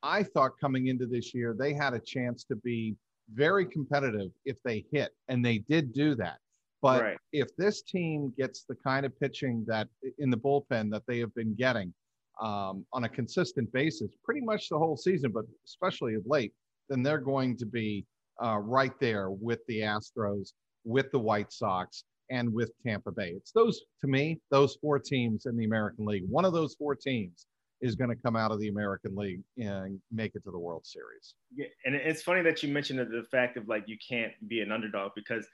I 0.01 0.23
thought 0.23 0.51
coming 0.59 0.87
into 0.87 1.05
this 1.05 1.33
year, 1.33 1.55
they 1.57 1.73
had 1.73 1.93
a 1.93 1.99
chance 1.99 2.45
to 2.45 2.55
be 2.55 2.95
very 3.33 3.65
competitive 3.65 4.31
if 4.45 4.57
they 4.63 4.85
hit, 4.91 5.11
and 5.27 5.43
they 5.43 5.59
did 5.59 5.93
do 5.93 6.15
that. 6.15 6.37
But 6.81 7.01
right. 7.01 7.17
if 7.31 7.47
this 7.57 7.81
team 7.81 8.33
gets 8.37 8.65
the 8.67 8.75
kind 8.75 9.05
of 9.05 9.19
pitching 9.19 9.65
that 9.67 9.87
in 10.19 10.29
the 10.29 10.37
bullpen 10.37 10.91
that 10.91 11.03
they 11.07 11.19
have 11.19 11.33
been 11.33 11.55
getting 11.55 11.93
um, 12.41 12.85
on 12.93 13.05
a 13.05 13.09
consistent 13.09 13.71
basis, 13.71 14.11
pretty 14.23 14.41
much 14.41 14.69
the 14.69 14.77
whole 14.77 14.97
season, 14.97 15.31
but 15.31 15.45
especially 15.65 16.13
of 16.15 16.23
late, 16.25 16.53
then 16.89 17.01
they're 17.01 17.17
going 17.17 17.57
to 17.57 17.65
be 17.65 18.05
uh, 18.43 18.57
right 18.57 18.93
there 18.99 19.31
with 19.31 19.59
the 19.67 19.79
Astros, 19.79 20.51
with 20.83 21.11
the 21.11 21.19
White 21.19 21.51
Sox, 21.51 22.03
and 22.29 22.51
with 22.53 22.71
Tampa 22.85 23.11
Bay. 23.11 23.33
It's 23.35 23.51
those, 23.51 23.81
to 24.01 24.07
me, 24.07 24.39
those 24.51 24.77
four 24.81 24.99
teams 24.99 25.45
in 25.45 25.55
the 25.57 25.65
American 25.65 26.05
League. 26.05 26.25
One 26.29 26.45
of 26.45 26.53
those 26.53 26.75
four 26.75 26.95
teams 26.95 27.47
is 27.85 27.95
going 27.95 28.09
to 28.09 28.15
come 28.15 28.35
out 28.35 28.51
of 28.51 28.59
the 28.59 28.67
American 28.67 29.15
League 29.15 29.41
and 29.57 29.99
make 30.11 30.33
it 30.35 30.43
to 30.43 30.51
the 30.51 30.57
World 30.57 30.85
Series. 30.85 31.35
Yeah, 31.55 31.67
and 31.85 31.93
it's 31.95 32.23
funny 32.23 32.41
that 32.41 32.63
you 32.63 32.69
mentioned 32.69 32.99
the 32.99 33.23
fact 33.29 33.57
of 33.57 33.67
like 33.67 33.83
you 33.87 33.97
can't 33.97 34.33
be 34.47 34.61
an 34.61 34.71
underdog 34.71 35.11
because 35.15 35.47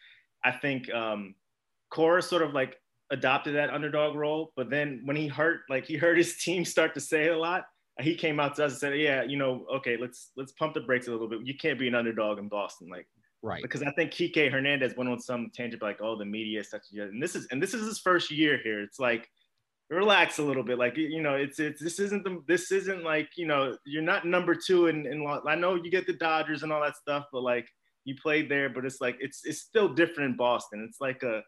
I 0.44 0.52
think 0.52 0.92
um, 0.94 1.36
Cora 1.90 2.22
sort 2.22 2.42
of 2.42 2.54
like 2.54 2.78
adopted 3.12 3.56
that 3.56 3.70
underdog 3.70 4.16
role, 4.16 4.54
but 4.56 4.70
then 4.70 5.02
when 5.04 5.18
he 5.18 5.28
hurt, 5.28 5.62
like 5.70 5.86
he 5.86 5.98
heard 5.98 6.18
his 6.18 6.38
team 6.38 6.64
start 6.64 6.94
to 6.94 7.02
say 7.02 7.26
it 7.26 7.34
a 7.34 7.38
lot. 7.38 7.66
He 8.00 8.16
came 8.16 8.40
out 8.40 8.56
to 8.56 8.66
us 8.66 8.72
and 8.72 8.80
said, 8.80 8.98
"Yeah, 8.98 9.24
you 9.24 9.38
know, 9.38 9.66
okay, 9.76 9.98
let's 9.98 10.32
let's 10.38 10.54
pump 10.54 10.74
the 10.74 10.80
brakes 10.80 11.08
a 11.08 11.12
little 11.12 11.28
bit. 11.28 11.42
You 11.44 11.56
can't 11.58 11.78
be 11.78 11.90
an 11.90 11.96
underdog 11.96 12.40
in 12.40 12.48
Boston, 12.48 12.88
like 12.90 13.08
right." 13.44 13.62
Because 13.62 13.84
I 13.84 13.92
think 13.92 14.12
Kike 14.12 14.50
Hernandez 14.50 14.96
went 14.96 15.10
on 15.10 15.20
some 15.20 15.52
tangent 15.54 15.82
like, 15.84 16.02
"Oh, 16.02 16.18
the 16.18 16.26
media 16.26 16.62
is 16.62 16.70
such 16.70 16.84
a," 16.98 17.04
and 17.04 17.22
this 17.22 17.36
is 17.36 17.48
and 17.52 17.62
this 17.62 17.74
is 17.74 17.86
his 17.86 18.00
first 18.00 18.32
year 18.32 18.60
here. 18.64 18.82
It's 18.82 18.98
like 18.98 19.30
relax 19.92 20.40
a 20.40 20.44
little 20.44 20.64
bit 20.64 20.78
like 20.78 20.96
you 20.96 21.22
know 21.22 21.36
it's 21.36 21.60
it's 21.60 21.82
this 21.82 22.00
isn't 22.00 22.24
the 22.24 22.42
this 22.48 22.72
isn't 22.72 23.04
like 23.04 23.28
you 23.36 23.46
know 23.46 23.76
you're 23.86 24.02
not 24.02 24.26
number 24.26 24.56
two 24.56 24.88
in 24.88 25.06
in 25.06 25.28
I 25.46 25.56
know 25.56 25.76
you 25.76 25.92
get 25.92 26.08
the 26.08 26.14
Dodgers 26.14 26.64
and 26.64 26.72
all 26.72 26.82
that 26.82 26.96
stuff 26.96 27.26
but 27.32 27.44
like 27.44 27.68
you 28.06 28.16
played 28.22 28.50
there, 28.50 28.70
but 28.70 28.86
it's 28.86 29.02
like 29.02 29.18
it's 29.20 29.42
it's 29.46 29.60
still 29.60 29.94
different 29.94 30.32
in 30.32 30.38
Boston. 30.38 30.86
It's 30.88 31.02
like 31.02 31.22
a 31.24 31.42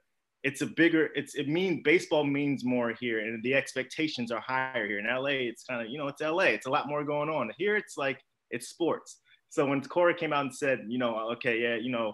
it's 0.43 0.61
a 0.61 0.65
bigger 0.65 1.09
it's 1.15 1.35
it 1.35 1.47
means 1.47 1.81
baseball 1.83 2.23
means 2.23 2.65
more 2.65 2.93
here 2.99 3.19
and 3.19 3.41
the 3.43 3.53
expectations 3.53 4.31
are 4.31 4.41
higher 4.41 4.87
here. 4.87 4.99
In 4.99 5.05
LA 5.05 5.47
it's 5.49 5.63
kind 5.63 5.81
of 5.81 5.89
you 5.89 5.97
know 5.97 6.07
it's 6.07 6.21
LA 6.21 6.51
it's 6.51 6.67
a 6.67 6.71
lot 6.71 6.87
more 6.87 7.03
going 7.03 7.29
on. 7.29 7.51
Here 7.57 7.75
it's 7.75 7.97
like 7.97 8.19
it's 8.51 8.69
sports. 8.69 9.19
So 9.49 9.65
when 9.65 9.81
Cora 9.81 10.13
came 10.13 10.33
out 10.33 10.45
and 10.45 10.55
said 10.55 10.79
you 10.87 10.99
know 10.99 11.29
okay 11.33 11.59
yeah 11.59 11.75
you 11.75 11.91
know 11.91 12.13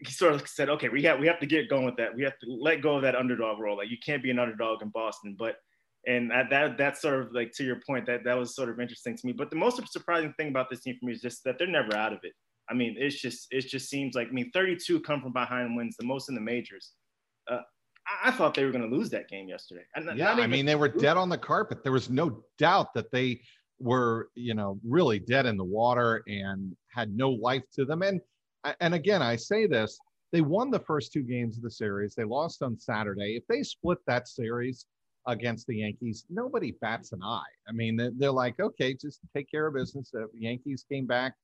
he 0.00 0.12
sort 0.12 0.34
of 0.34 0.46
said 0.48 0.68
okay 0.68 0.88
we 0.88 1.02
have 1.02 1.18
we 1.18 1.26
have 1.26 1.40
to 1.40 1.46
get 1.46 1.68
going 1.68 1.84
with 1.84 1.96
that 1.96 2.14
we 2.14 2.22
have 2.22 2.38
to 2.38 2.46
let 2.48 2.82
go 2.82 2.96
of 2.96 3.02
that 3.02 3.16
underdog 3.16 3.58
role 3.58 3.76
like 3.76 3.90
you 3.90 3.96
can't 4.04 4.22
be 4.22 4.30
an 4.30 4.38
underdog 4.38 4.82
in 4.82 4.88
Boston 4.88 5.34
but 5.38 5.56
and 6.06 6.30
that 6.30 6.78
that's 6.78 7.02
sort 7.02 7.20
of 7.20 7.32
like 7.32 7.52
to 7.52 7.64
your 7.64 7.80
point 7.86 8.06
that 8.06 8.24
that 8.24 8.38
was 8.38 8.54
sort 8.54 8.68
of 8.68 8.80
interesting 8.80 9.16
to 9.16 9.26
me 9.26 9.32
but 9.32 9.50
the 9.50 9.56
most 9.56 9.80
surprising 9.92 10.32
thing 10.36 10.48
about 10.48 10.70
this 10.70 10.80
team 10.80 10.96
for 10.98 11.06
me 11.06 11.12
is 11.12 11.20
just 11.20 11.42
that 11.44 11.58
they're 11.58 11.66
never 11.66 11.94
out 11.96 12.12
of 12.12 12.20
it 12.22 12.32
I 12.70 12.74
mean, 12.74 12.96
it's 12.98 13.20
just 13.20 13.48
it 13.50 13.62
just 13.62 13.88
seems 13.88 14.14
like 14.14 14.28
I 14.28 14.30
mean, 14.30 14.50
32 14.52 15.00
come 15.00 15.22
from 15.22 15.32
behind 15.32 15.76
wins, 15.76 15.96
the 15.98 16.06
most 16.06 16.28
in 16.28 16.34
the 16.34 16.40
majors. 16.40 16.92
Uh, 17.50 17.60
I 18.24 18.30
thought 18.30 18.54
they 18.54 18.64
were 18.64 18.70
going 18.70 18.88
to 18.88 18.94
lose 18.94 19.10
that 19.10 19.28
game 19.28 19.48
yesterday. 19.48 19.82
yeah, 20.14 20.32
I 20.32 20.46
mean 20.46 20.66
they 20.66 20.74
were 20.74 20.88
dead 20.88 21.16
on 21.16 21.28
the 21.28 21.38
carpet. 21.38 21.82
There 21.82 21.92
was 21.92 22.10
no 22.10 22.42
doubt 22.58 22.94
that 22.94 23.10
they 23.10 23.40
were, 23.78 24.28
you 24.34 24.54
know, 24.54 24.78
really 24.86 25.18
dead 25.18 25.46
in 25.46 25.56
the 25.56 25.64
water 25.64 26.22
and 26.26 26.74
had 26.88 27.14
no 27.14 27.30
life 27.30 27.62
to 27.74 27.84
them. 27.84 28.02
And 28.02 28.20
and 28.80 28.94
again, 28.94 29.22
I 29.22 29.36
say 29.36 29.66
this: 29.66 29.98
they 30.32 30.40
won 30.40 30.70
the 30.70 30.80
first 30.80 31.12
two 31.12 31.22
games 31.22 31.56
of 31.56 31.62
the 31.62 31.70
series. 31.70 32.14
They 32.14 32.24
lost 32.24 32.62
on 32.62 32.78
Saturday. 32.78 33.36
If 33.36 33.46
they 33.46 33.62
split 33.62 33.98
that 34.06 34.28
series 34.28 34.86
against 35.26 35.66
the 35.66 35.76
Yankees, 35.76 36.24
nobody 36.30 36.72
bats 36.80 37.12
an 37.12 37.22
eye. 37.22 37.42
I 37.68 37.72
mean, 37.72 37.98
they're 38.18 38.30
like, 38.30 38.58
okay, 38.60 38.94
just 38.94 39.20
take 39.34 39.50
care 39.50 39.66
of 39.66 39.74
business. 39.74 40.10
The 40.10 40.28
Yankees 40.34 40.84
came 40.90 41.06
back, 41.06 41.34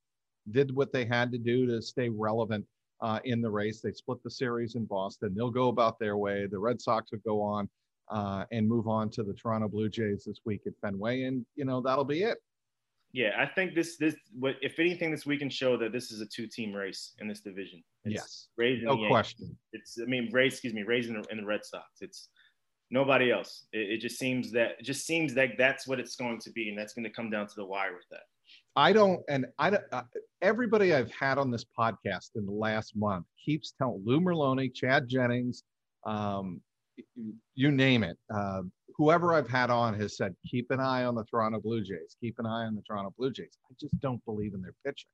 did 0.50 0.74
what 0.74 0.92
they 0.92 1.04
had 1.04 1.32
to 1.32 1.38
do 1.38 1.66
to 1.66 1.82
stay 1.82 2.08
relevant 2.08 2.64
uh, 3.00 3.20
in 3.24 3.40
the 3.40 3.50
race. 3.50 3.80
They 3.80 3.92
split 3.92 4.22
the 4.22 4.30
series 4.30 4.74
in 4.74 4.84
Boston. 4.84 5.34
They'll 5.34 5.50
go 5.50 5.68
about 5.68 5.98
their 5.98 6.16
way. 6.16 6.46
The 6.46 6.58
Red 6.58 6.80
Sox 6.80 7.10
will 7.12 7.20
go 7.24 7.40
on 7.40 7.68
uh, 8.10 8.44
and 8.52 8.68
move 8.68 8.88
on 8.88 9.10
to 9.10 9.22
the 9.22 9.34
Toronto 9.34 9.68
Blue 9.68 9.88
Jays 9.88 10.24
this 10.24 10.40
week 10.44 10.62
at 10.66 10.74
Fenway, 10.80 11.22
and 11.22 11.44
you 11.56 11.64
know 11.64 11.80
that'll 11.80 12.04
be 12.04 12.22
it. 12.22 12.38
Yeah, 13.14 13.30
I 13.38 13.46
think 13.46 13.76
this 13.76 13.96
this 13.96 14.16
what 14.36 14.56
if 14.60 14.80
anything 14.80 15.12
this 15.12 15.24
week 15.24 15.38
can 15.38 15.48
show 15.48 15.76
that 15.76 15.92
this 15.92 16.10
is 16.10 16.20
a 16.20 16.26
two 16.26 16.48
team 16.48 16.74
race 16.74 17.12
in 17.20 17.28
this 17.28 17.40
division. 17.40 17.80
It's 18.04 18.14
yes, 18.16 18.48
Rays 18.56 18.82
no 18.82 19.06
question. 19.06 19.56
It's 19.72 19.96
I 20.02 20.06
mean 20.06 20.30
Rays, 20.32 20.54
excuse 20.54 20.74
me, 20.74 20.82
Rays 20.82 21.08
and 21.08 21.22
the, 21.22 21.30
and 21.30 21.38
the 21.38 21.46
Red 21.46 21.64
Sox. 21.64 21.86
It's 22.00 22.28
nobody 22.90 23.30
else. 23.30 23.66
It, 23.72 23.92
it, 23.92 24.00
just 24.00 24.18
seems 24.18 24.50
that 24.50 24.72
it 24.80 24.82
just 24.82 25.06
seems 25.06 25.32
that 25.34 25.50
that's 25.56 25.86
what 25.86 26.00
it's 26.00 26.16
going 26.16 26.40
to 26.40 26.50
be, 26.50 26.68
and 26.68 26.76
that's 26.76 26.92
going 26.92 27.04
to 27.04 27.10
come 27.10 27.30
down 27.30 27.46
to 27.46 27.54
the 27.54 27.64
wire 27.64 27.94
with 27.94 28.08
that. 28.10 28.22
I 28.74 28.92
don't, 28.92 29.20
and 29.28 29.46
I 29.60 29.70
don't. 29.70 29.84
Uh, 29.92 30.02
everybody 30.42 30.92
I've 30.92 31.12
had 31.12 31.38
on 31.38 31.52
this 31.52 31.64
podcast 31.78 32.30
in 32.34 32.44
the 32.44 32.52
last 32.52 32.96
month 32.96 33.26
keeps 33.42 33.74
telling 33.78 34.02
Lou 34.04 34.20
Merloni, 34.20 34.74
Chad 34.74 35.08
Jennings, 35.08 35.62
um, 36.04 36.60
you 37.54 37.70
name 37.70 38.02
it. 38.02 38.18
Uh, 38.34 38.62
whoever 38.96 39.34
I've 39.34 39.48
had 39.48 39.70
on 39.70 39.98
has 40.00 40.16
said, 40.16 40.34
keep 40.48 40.70
an 40.70 40.80
eye 40.80 41.04
on 41.04 41.14
the 41.14 41.24
Toronto 41.24 41.60
Blue 41.60 41.82
Jays. 41.82 42.16
Keep 42.20 42.38
an 42.38 42.46
eye 42.46 42.64
on 42.64 42.74
the 42.74 42.82
Toronto 42.82 43.12
Blue 43.18 43.32
Jays. 43.32 43.58
I 43.70 43.74
just 43.80 43.98
don't 44.00 44.24
believe 44.24 44.54
in 44.54 44.62
their 44.62 44.74
pitching. 44.84 45.08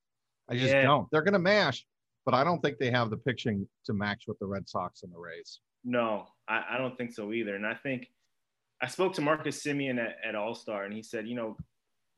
I 0.49 0.55
just 0.55 0.75
yeah. 0.75 0.83
don't. 0.83 1.09
They're 1.11 1.23
going 1.23 1.35
to 1.35 1.39
mash, 1.39 1.87
but 2.25 2.35
I 2.35 2.45
don't 2.45 2.61
think 2.61 2.79
they 2.79 2.91
have 2.91 3.11
the 3.11 3.17
pitching 3.17 3.67
to 3.87 3.93
match 3.93 4.25
with 4.27 4.39
the 4.39 4.47
Red 4.47 4.69
Sox 4.69 5.03
and 5.03 5.13
the 5.13 5.19
Rays. 5.19 5.61
No, 5.85 6.27
I, 6.49 6.65
I 6.73 6.79
don't 6.79 6.97
think 6.97 7.13
so 7.13 7.33
either. 7.33 7.55
And 7.55 7.67
I 7.67 7.75
think 7.75 8.09
I 8.83 8.87
spoke 8.87 9.15
to 9.15 9.21
Marcus 9.21 9.63
Semien 9.63 9.99
at, 9.99 10.17
at 10.27 10.35
All 10.35 10.55
Star, 10.55 10.85
and 10.85 10.93
he 10.93 11.03
said, 11.03 11.29
you 11.29 11.35
know, 11.35 11.57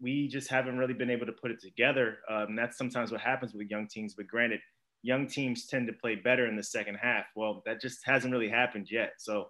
we 0.01 0.27
just 0.27 0.49
haven't 0.49 0.79
really 0.79 0.95
been 0.95 1.11
able 1.11 1.27
to 1.27 1.33
put 1.33 1.53
it 1.53 1.61
together. 1.61 2.19
Um, 2.29 2.57
that's 2.57 2.77
sometimes 2.77 3.13
what 3.13 3.21
happens 3.21 3.55
with 3.55 3.71
young 3.71 3.87
teams. 3.87 4.15
But 4.15 4.27
granted, 4.27 4.61
young 5.03 5.29
teams 5.29 5.67
tend 5.67 5.87
to 5.87 5.93
play 5.93 6.17
better 6.17 6.47
in 6.49 6.57
the 6.57 6.63
second 6.63 6.97
half. 6.97 7.27
Well, 7.37 7.63
that 7.67 7.81
just 7.81 8.01
hasn't 8.05 8.33
really 8.33 8.49
happened 8.49 8.89
yet. 8.91 9.13
So, 9.19 9.47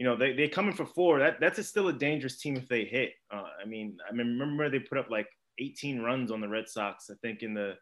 you 0.00 0.06
know, 0.06 0.16
they, 0.16 0.32
they're 0.32 0.48
coming 0.48 0.72
for 0.72 0.86
four. 0.86 1.18
That, 1.18 1.40
that's 1.40 1.58
a 1.58 1.62
still 1.62 1.88
a 1.88 1.92
dangerous 1.92 2.38
team 2.38 2.56
if 2.56 2.66
they 2.68 2.86
hit. 2.86 3.10
Uh, 3.30 3.42
I 3.62 3.66
mean, 3.66 3.98
I 4.10 4.16
remember 4.16 4.70
they 4.70 4.78
put 4.78 4.96
up 4.96 5.10
like 5.10 5.26
18 5.58 6.00
runs 6.00 6.32
on 6.32 6.40
the 6.40 6.48
Red 6.48 6.70
Sox, 6.70 7.10
I 7.10 7.14
think, 7.20 7.42
in 7.42 7.52
the 7.52 7.74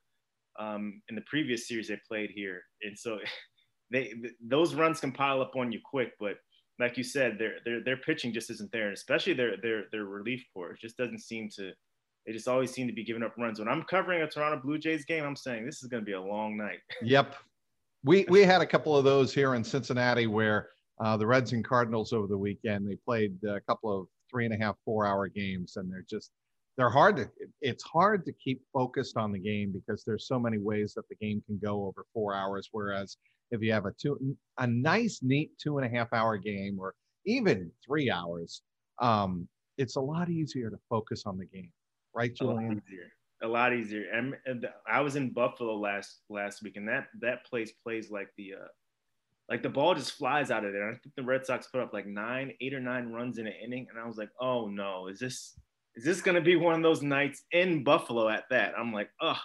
um, 0.59 1.01
in 1.09 1.15
the 1.15 1.23
previous 1.29 1.69
series 1.69 1.87
they 1.87 2.01
played 2.09 2.31
here. 2.31 2.63
And 2.83 2.99
so 2.99 3.21
they 3.93 4.15
those 4.45 4.75
runs 4.75 4.99
can 4.99 5.13
pile 5.13 5.41
up 5.41 5.53
on 5.55 5.71
you 5.71 5.79
quick. 5.85 6.11
But 6.19 6.39
like 6.81 6.99
you 6.99 7.05
said, 7.05 7.39
their 7.39 7.59
their 7.65 7.85
their 7.85 7.99
pitching 7.99 8.33
just 8.33 8.51
isn't 8.51 8.73
there, 8.73 8.89
and 8.89 8.95
especially 8.95 9.35
their 9.35 9.57
their 9.63 9.85
their 9.93 10.07
relief 10.07 10.45
corps 10.53 10.77
just 10.81 10.97
doesn't 10.97 11.21
seem 11.21 11.49
to 11.51 11.71
they 12.27 12.33
just 12.33 12.49
always 12.49 12.73
seem 12.73 12.89
to 12.89 12.93
be 12.93 13.05
giving 13.05 13.23
up 13.23 13.37
runs. 13.39 13.61
When 13.61 13.69
I'm 13.69 13.85
covering 13.85 14.23
a 14.23 14.29
Toronto 14.29 14.61
Blue 14.61 14.79
Jays 14.79 15.05
game, 15.05 15.23
I'm 15.23 15.37
saying 15.37 15.65
this 15.65 15.85
is 15.85 15.89
going 15.89 16.03
to 16.03 16.05
be 16.05 16.15
a 16.15 16.21
long 16.21 16.57
night. 16.57 16.81
yep. 17.01 17.37
We, 18.05 18.27
we 18.29 18.43
had 18.43 18.61
a 18.61 18.67
couple 18.67 18.97
of 18.97 19.05
those 19.05 19.33
here 19.33 19.55
in 19.55 19.63
Cincinnati 19.63 20.27
where 20.27 20.71
uh, 21.01 21.17
the 21.17 21.27
Reds 21.27 21.53
and 21.53 21.65
Cardinals 21.65 22.13
over 22.13 22.27
the 22.27 22.39
weekend, 22.39 22.89
they 22.89 22.97
played 22.97 23.37
a 23.45 23.61
couple 23.61 23.97
of 23.97 24.07
three 24.31 24.45
and 24.45 24.55
a 24.55 24.59
half, 24.59 24.77
four 24.85 25.07
hour 25.07 25.29
games, 25.29 25.77
and 25.77 25.91
they're 25.91 26.05
just, 26.09 26.31
they're 26.77 26.91
hard 26.91 27.17
to, 27.17 27.31
it's 27.61 27.85
hard 27.85 28.25
to 28.27 28.33
keep 28.33 28.63
focused 28.73 29.17
on 29.17 29.33
the 29.33 29.39
game 29.39 29.73
because 29.73 30.05
there's 30.05 30.27
so 30.27 30.39
many 30.39 30.59
ways 30.59 30.95
that 30.95 31.09
the 31.09 31.17
game 31.17 31.43
can 31.47 31.59
go 31.63 31.85
over 31.87 32.05
four 32.13 32.35
hours. 32.35 32.69
Whereas 32.73 33.17
if 33.51 33.63
you 33.63 33.73
have 33.73 33.87
a 33.87 33.93
two, 34.01 34.37
a 34.59 34.67
nice, 34.67 35.21
neat 35.23 35.53
two 35.59 35.79
and 35.79 35.87
a 35.87 35.97
half 35.97 36.13
hour 36.13 36.37
game 36.37 36.79
or 36.79 36.95
even 37.25 37.71
three 37.85 38.11
hours, 38.11 38.63
um, 39.01 39.49
it's 39.77 39.97
a 39.97 40.01
lot 40.01 40.29
easier 40.29 40.71
to 40.71 40.79
focus 40.89 41.25
on 41.27 41.39
the 41.39 41.47
game 41.47 41.71
right, 42.19 42.35
Julian? 42.35 42.59
A 42.59 42.67
lot 42.67 42.83
easier. 42.89 43.13
A 43.41 43.49
lot 43.49 43.73
easier. 43.73 44.65
I 44.91 45.01
was 45.01 45.17
in 45.17 45.33
Buffalo 45.33 45.77
last 45.77 46.23
last 46.29 46.63
week, 46.63 46.77
and 46.77 46.89
that 46.89 47.07
that 47.21 47.47
place 47.47 47.73
plays 47.85 48.11
like 48.11 48.29
the 48.37 48.55
uh, 48.55 48.67
like 49.49 49.63
the 49.63 49.69
ball 49.69 49.95
just 49.95 50.13
flies 50.13 50.51
out 50.51 50.65
of 50.65 50.73
there. 50.73 50.91
I 50.91 50.95
think 50.95 51.15
the 51.17 51.23
Red 51.23 51.47
Sox 51.47 51.67
put 51.69 51.81
up 51.81 51.93
like 51.93 52.07
nine, 52.07 52.53
eight 52.61 52.75
or 52.75 52.81
nine 52.81 53.13
runs 53.13 53.39
in 53.39 53.47
an 53.47 53.55
inning, 53.65 53.87
and 53.91 53.99
I 53.99 54.07
was 54.07 54.17
like, 54.17 54.31
oh 54.41 54.69
no, 54.69 55.09
is 55.09 55.19
this 55.19 55.55
is 55.97 56.05
this 56.05 56.23
to 56.23 56.41
be 56.41 56.57
one 56.57 56.75
of 56.75 56.83
those 56.83 57.03
nights 57.03 57.43
in 57.51 57.83
Buffalo 57.83 58.29
at 58.29 58.45
that? 58.51 58.75
I'm 58.79 58.93
like, 58.93 59.11
oh. 59.21 59.39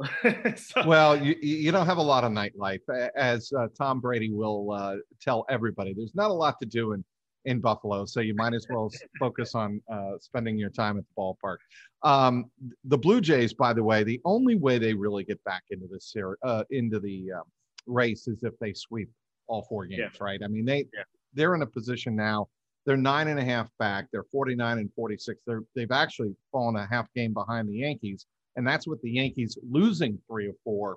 so, 0.56 0.86
well, 0.86 1.16
you, 1.16 1.34
you 1.40 1.72
don't 1.72 1.86
have 1.86 1.96
a 1.96 2.02
lot 2.02 2.22
of 2.22 2.30
nightlife, 2.30 2.80
as 3.16 3.52
uh, 3.58 3.66
Tom 3.76 4.00
Brady 4.00 4.30
will 4.30 4.70
uh, 4.70 4.96
tell 5.20 5.44
everybody. 5.48 5.94
There's 5.94 6.14
not 6.14 6.30
a 6.30 6.34
lot 6.34 6.60
to 6.60 6.66
do 6.66 6.92
in 6.92 7.04
in 7.44 7.60
Buffalo, 7.60 8.04
so 8.04 8.20
you 8.20 8.34
might 8.34 8.52
as 8.52 8.66
well 8.68 8.92
focus 9.18 9.54
on 9.54 9.80
uh, 9.90 10.18
spending 10.20 10.58
your 10.58 10.70
time 10.70 10.98
at 10.98 11.04
the 11.04 11.14
ballpark. 11.20 11.56
Um, 12.02 12.50
the 12.84 12.98
Blue 12.98 13.20
Jays, 13.20 13.54
by 13.54 13.72
the 13.72 13.82
way, 13.82 14.04
the 14.04 14.20
only 14.24 14.54
way 14.54 14.78
they 14.78 14.92
really 14.92 15.24
get 15.24 15.42
back 15.44 15.62
into 15.70 15.86
this 15.90 16.12
series, 16.12 16.36
uh, 16.42 16.64
into 16.70 17.00
the 17.00 17.32
uh, 17.38 17.42
race, 17.86 18.28
is 18.28 18.42
if 18.42 18.52
they 18.58 18.74
sweep 18.74 19.08
all 19.48 19.66
four 19.68 19.86
games, 19.86 20.00
yeah. 20.14 20.24
right? 20.24 20.40
I 20.42 20.48
mean, 20.48 20.64
they 20.64 20.86
yeah. 20.94 21.02
they're 21.34 21.54
in 21.54 21.62
a 21.62 21.66
position 21.66 22.14
now. 22.14 22.48
They're 22.86 22.96
nine 22.96 23.28
and 23.28 23.38
a 23.38 23.44
half 23.44 23.68
back. 23.78 24.06
They're 24.12 24.24
49 24.24 24.78
and 24.78 24.92
46. 24.94 25.40
They're 25.46 25.62
they've 25.74 25.90
actually 25.90 26.34
fallen 26.52 26.76
a 26.76 26.86
half 26.86 27.12
game 27.14 27.34
behind 27.34 27.68
the 27.68 27.76
Yankees, 27.76 28.26
and 28.56 28.66
that's 28.66 28.86
with 28.86 29.00
the 29.02 29.10
Yankees 29.10 29.58
losing 29.68 30.18
three 30.28 30.48
or 30.48 30.54
four 30.64 30.96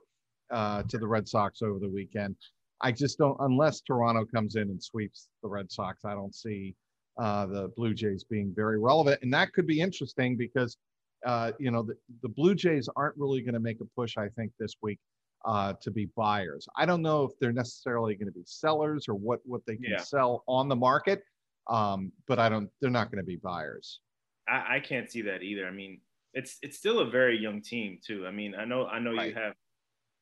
uh, 0.51 0.83
to 0.83 0.97
the 0.97 1.07
Red 1.07 1.27
Sox 1.27 1.61
over 1.61 1.79
the 1.79 1.89
weekend. 1.89 2.35
I 2.81 2.91
just 2.91 3.17
don't, 3.17 3.37
unless 3.39 3.81
Toronto 3.81 4.25
comes 4.25 4.55
in 4.55 4.63
and 4.63 4.81
sweeps 4.81 5.27
the 5.43 5.49
Red 5.49 5.71
Sox, 5.71 6.03
I 6.03 6.13
don't 6.13 6.33
see 6.33 6.75
uh, 7.19 7.45
the 7.45 7.71
Blue 7.75 7.93
Jays 7.93 8.23
being 8.23 8.53
very 8.55 8.79
relevant. 8.79 9.19
And 9.21 9.33
that 9.33 9.53
could 9.53 9.67
be 9.67 9.79
interesting 9.79 10.35
because, 10.35 10.77
uh, 11.25 11.51
you 11.59 11.69
know, 11.71 11.83
the, 11.83 11.95
the 12.23 12.29
Blue 12.29 12.55
Jays 12.55 12.89
aren't 12.95 13.17
really 13.17 13.41
going 13.41 13.53
to 13.53 13.59
make 13.59 13.81
a 13.81 13.85
push, 13.95 14.17
I 14.17 14.29
think, 14.29 14.51
this 14.59 14.75
week 14.81 14.99
uh, 15.45 15.73
to 15.81 15.91
be 15.91 16.09
buyers. 16.15 16.67
I 16.75 16.85
don't 16.85 17.01
know 17.01 17.23
if 17.23 17.31
they're 17.39 17.51
necessarily 17.51 18.15
going 18.15 18.27
to 18.27 18.33
be 18.33 18.43
sellers 18.45 19.07
or 19.07 19.15
what, 19.15 19.39
what 19.43 19.61
they 19.65 19.75
can 19.75 19.91
yeah. 19.91 20.01
sell 20.01 20.43
on 20.47 20.67
the 20.67 20.75
market, 20.75 21.23
um, 21.69 22.11
but 22.27 22.39
I 22.39 22.49
don't, 22.49 22.69
they're 22.79 22.89
not 22.89 23.11
going 23.11 23.23
to 23.23 23.25
be 23.25 23.37
buyers. 23.37 23.99
I, 24.47 24.75
I, 24.75 24.79
can't 24.79 25.09
see 25.09 25.21
that 25.23 25.43
either. 25.43 25.67
I 25.67 25.71
mean, 25.71 26.01
it's, 26.33 26.57
it's 26.61 26.77
still 26.77 26.99
a 26.99 27.09
very 27.09 27.37
young 27.37 27.61
team 27.61 27.99
too. 28.05 28.25
I 28.27 28.31
mean, 28.31 28.55
I 28.55 28.65
know, 28.65 28.87
I 28.87 28.99
know 28.99 29.13
right. 29.13 29.29
you 29.29 29.35
have, 29.35 29.53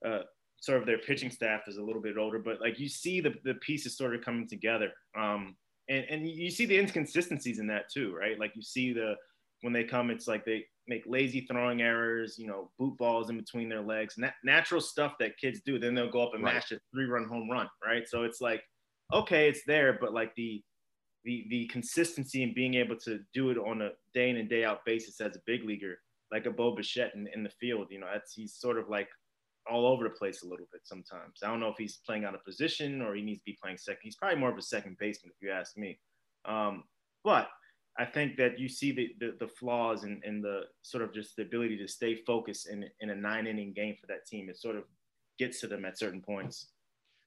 uh, 0.06 0.24
sort 0.62 0.80
of 0.80 0.86
their 0.86 0.98
pitching 0.98 1.32
staff 1.32 1.62
is 1.68 1.78
a 1.78 1.82
little 1.84 2.02
bit 2.02 2.18
older, 2.18 2.40
but 2.40 2.60
like 2.60 2.80
you 2.80 2.90
see 2.90 3.22
the, 3.22 3.34
the 3.46 3.54
pieces 3.56 3.98
sort 3.98 4.14
of 4.14 4.22
coming 4.22 4.48
together. 4.48 4.92
Um, 5.18 5.56
and, 5.88 6.06
and 6.10 6.28
you 6.28 6.52
see 6.52 6.66
the 6.66 6.78
inconsistencies 6.78 7.60
in 7.60 7.68
that 7.68 7.90
too, 7.92 8.14
right? 8.14 8.38
Like 8.40 8.52
you 8.56 8.62
see 8.62 8.94
the, 8.94 9.16
when 9.62 9.74
they 9.74 9.84
come, 9.84 10.10
it's 10.10 10.28
like 10.28 10.46
they 10.46 10.66
make 10.88 11.04
lazy 11.06 11.42
throwing 11.42 11.82
errors, 11.82 12.36
you 12.38 12.48
know, 12.48 12.72
boot 12.80 12.98
balls 12.98 13.30
in 13.30 13.38
between 13.38 13.70
their 13.70 13.82
legs, 13.82 14.16
nat- 14.18 14.34
natural 14.44 14.82
stuff 14.82 15.14
that 15.20 15.38
kids 15.38 15.62
do. 15.66 15.78
Then 15.78 15.94
they'll 15.94 16.12
go 16.12 16.24
up 16.24 16.34
and 16.34 16.44
right. 16.44 16.56
mash 16.56 16.72
a 16.72 16.80
three 16.94 17.06
run 17.06 17.28
home 17.28 17.50
run, 17.50 17.68
right? 17.86 18.08
So 18.08 18.24
it's 18.24 18.42
like, 18.42 18.62
okay, 19.14 19.50
it's 19.50 19.62
there, 19.66 19.98
but 20.00 20.14
like 20.14 20.34
the, 20.36 20.64
the, 21.26 21.46
the 21.50 21.68
consistency 21.68 22.44
and 22.44 22.56
being 22.56 22.76
able 22.76 22.96
to 22.98 23.20
do 23.34 23.50
it 23.50 23.58
on 23.58 23.82
a 23.82 23.90
day 24.14 24.30
in 24.30 24.38
and 24.38 24.50
day 24.50 24.64
out 24.64 24.86
basis 24.86 25.20
as 25.22 25.36
a 25.36 25.42
big 25.46 25.64
leaguer, 25.64 26.00
like 26.32 26.46
a 26.46 26.52
Bo 26.52 26.76
Bichette 26.76 27.14
in, 27.16 27.28
in 27.34 27.44
the 27.44 27.50
field, 27.50 27.88
you 27.90 28.00
know, 28.00 28.08
that's, 28.12 28.34
he's 28.34 28.56
sort 28.56 28.78
of 28.78 28.90
like 28.90 29.10
all 29.70 29.86
over 29.86 30.04
the 30.04 30.10
place 30.10 30.42
a 30.44 30.48
little 30.48 30.68
bit 30.72 30.82
sometimes. 30.86 31.40
I 31.44 31.48
don't 31.48 31.60
know 31.60 31.68
if 31.68 31.78
he's 31.78 32.00
playing 32.06 32.26
out 32.26 32.34
of 32.34 32.44
position 32.46 33.02
or 33.02 33.16
he 33.16 33.22
needs 33.22 33.40
to 33.40 33.46
be 33.46 33.58
playing 33.62 33.78
second. 33.78 34.00
He's 34.04 34.16
probably 34.16 34.40
more 34.40 34.52
of 34.52 34.58
a 34.58 34.62
second 34.62 34.98
baseman, 35.00 35.32
if 35.36 35.46
you 35.46 35.52
ask 35.52 35.78
me. 35.78 36.00
Um, 36.46 36.84
but 37.24 37.50
I 38.00 38.06
think 38.06 38.38
that 38.38 38.58
you 38.58 38.70
see 38.70 38.94
the, 38.94 39.10
the, 39.20 39.36
the 39.40 39.48
flaws 39.48 40.04
and, 40.06 40.24
and 40.24 40.42
the 40.42 40.62
sort 40.84 41.04
of 41.04 41.14
just 41.14 41.36
the 41.36 41.42
ability 41.42 41.78
to 41.80 41.88
stay 41.88 42.16
focused 42.16 42.70
in, 42.70 42.86
in 43.02 43.10
a 43.10 43.16
nine 43.16 43.46
inning 43.46 43.74
game 43.74 43.96
for 44.00 44.08
that 44.08 44.26
team. 44.26 44.50
It 44.50 44.58
sort 44.58 44.78
of 44.78 44.84
gets 45.38 45.60
to 45.62 45.68
them 45.68 45.84
at 45.84 46.00
certain 46.00 46.22
points. 46.22 46.68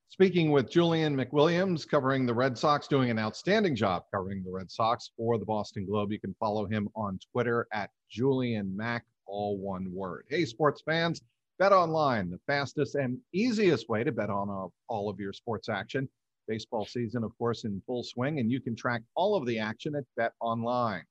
Speaking 0.08 0.50
with 0.50 0.70
Julian 0.70 1.14
McWilliams, 1.14 1.86
covering 1.86 2.24
the 2.24 2.32
Red 2.34 2.56
Sox, 2.56 2.88
doing 2.88 3.10
an 3.10 3.18
outstanding 3.18 3.76
job 3.76 4.04
covering 4.12 4.42
the 4.42 4.50
Red 4.50 4.70
Sox 4.70 5.10
for 5.14 5.38
the 5.38 5.44
Boston 5.44 5.84
Globe. 5.84 6.10
You 6.10 6.20
can 6.20 6.34
follow 6.40 6.64
him 6.64 6.88
on 6.96 7.18
Twitter 7.32 7.66
at 7.72 7.90
Julian 8.10 8.74
Mack, 8.74 9.04
all 9.26 9.58
one 9.58 9.92
word. 9.92 10.24
Hey, 10.30 10.46
sports 10.46 10.82
fans. 10.86 11.20
Bet 11.58 11.72
Online, 11.72 12.30
the 12.30 12.40
fastest 12.46 12.94
and 12.94 13.18
easiest 13.32 13.88
way 13.90 14.04
to 14.04 14.12
bet 14.12 14.30
on 14.30 14.70
all 14.88 15.08
of 15.10 15.20
your 15.20 15.32
sports 15.32 15.68
action. 15.68 16.08
Baseball 16.48 16.84
season, 16.84 17.24
of 17.24 17.36
course, 17.38 17.64
in 17.64 17.82
full 17.86 18.02
swing, 18.02 18.38
and 18.38 18.50
you 18.50 18.60
can 18.60 18.76
track 18.76 19.02
all 19.14 19.34
of 19.36 19.46
the 19.46 19.58
action 19.58 19.94
at 19.94 20.04
Bet 20.16 20.32
Online. 20.40 21.04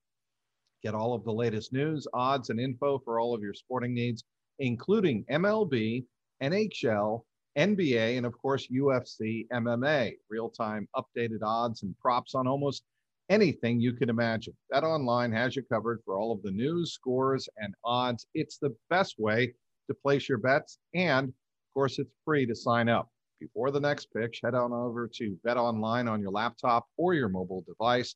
Get 0.84 0.96
all 0.96 1.14
of 1.14 1.24
the 1.24 1.34
latest 1.34 1.74
news, 1.74 2.08
odds, 2.14 2.50
and 2.50 2.60
info 2.60 3.00
for 3.00 3.20
all 3.20 3.36
of 3.36 3.42
your 3.42 3.54
sporting 3.54 3.94
needs, 3.94 4.24
including 4.60 5.26
MLB, 5.30 6.06
NHL, 6.42 7.24
NBA, 7.58 8.18
and 8.18 8.26
of 8.26 8.38
course, 8.38 8.68
UFC, 8.68 9.48
MMA, 9.52 10.14
real 10.30 10.50
time 10.50 10.88
updated 10.96 11.44
odds 11.44 11.84
and 11.84 11.98
props 12.00 12.34
on 12.34 12.48
almost 12.48 12.84
anything 13.30 13.80
you 13.80 13.94
can 13.94 14.10
imagine. 14.10 14.56
Bet 14.70 14.84
Online 14.84 15.32
has 15.32 15.56
you 15.56 15.64
covered 15.64 16.02
for 16.04 16.18
all 16.18 16.32
of 16.32 16.42
the 16.42 16.52
news, 16.52 16.94
scores, 16.94 17.48
and 17.58 17.74
odds. 17.84 18.26
It's 18.34 18.58
the 18.58 18.76
best 18.90 19.16
way 19.20 19.54
to 19.88 19.94
place 19.94 20.28
your 20.28 20.38
bets. 20.38 20.80
And 20.94 21.30
of 21.30 21.74
course, 21.74 22.00
it's 22.00 22.14
free 22.26 22.46
to 22.46 22.56
sign 22.56 22.90
up. 22.90 23.11
Before 23.42 23.72
the 23.72 23.80
next 23.80 24.14
pitch, 24.14 24.40
head 24.44 24.54
on 24.54 24.72
over 24.72 25.08
to 25.16 25.36
Bet 25.44 25.58
Online 25.58 26.08
on 26.08 26.22
your 26.22 26.30
laptop 26.30 26.86
or 26.96 27.16
your 27.16 27.28
mobile 27.28 27.64
device 27.68 28.14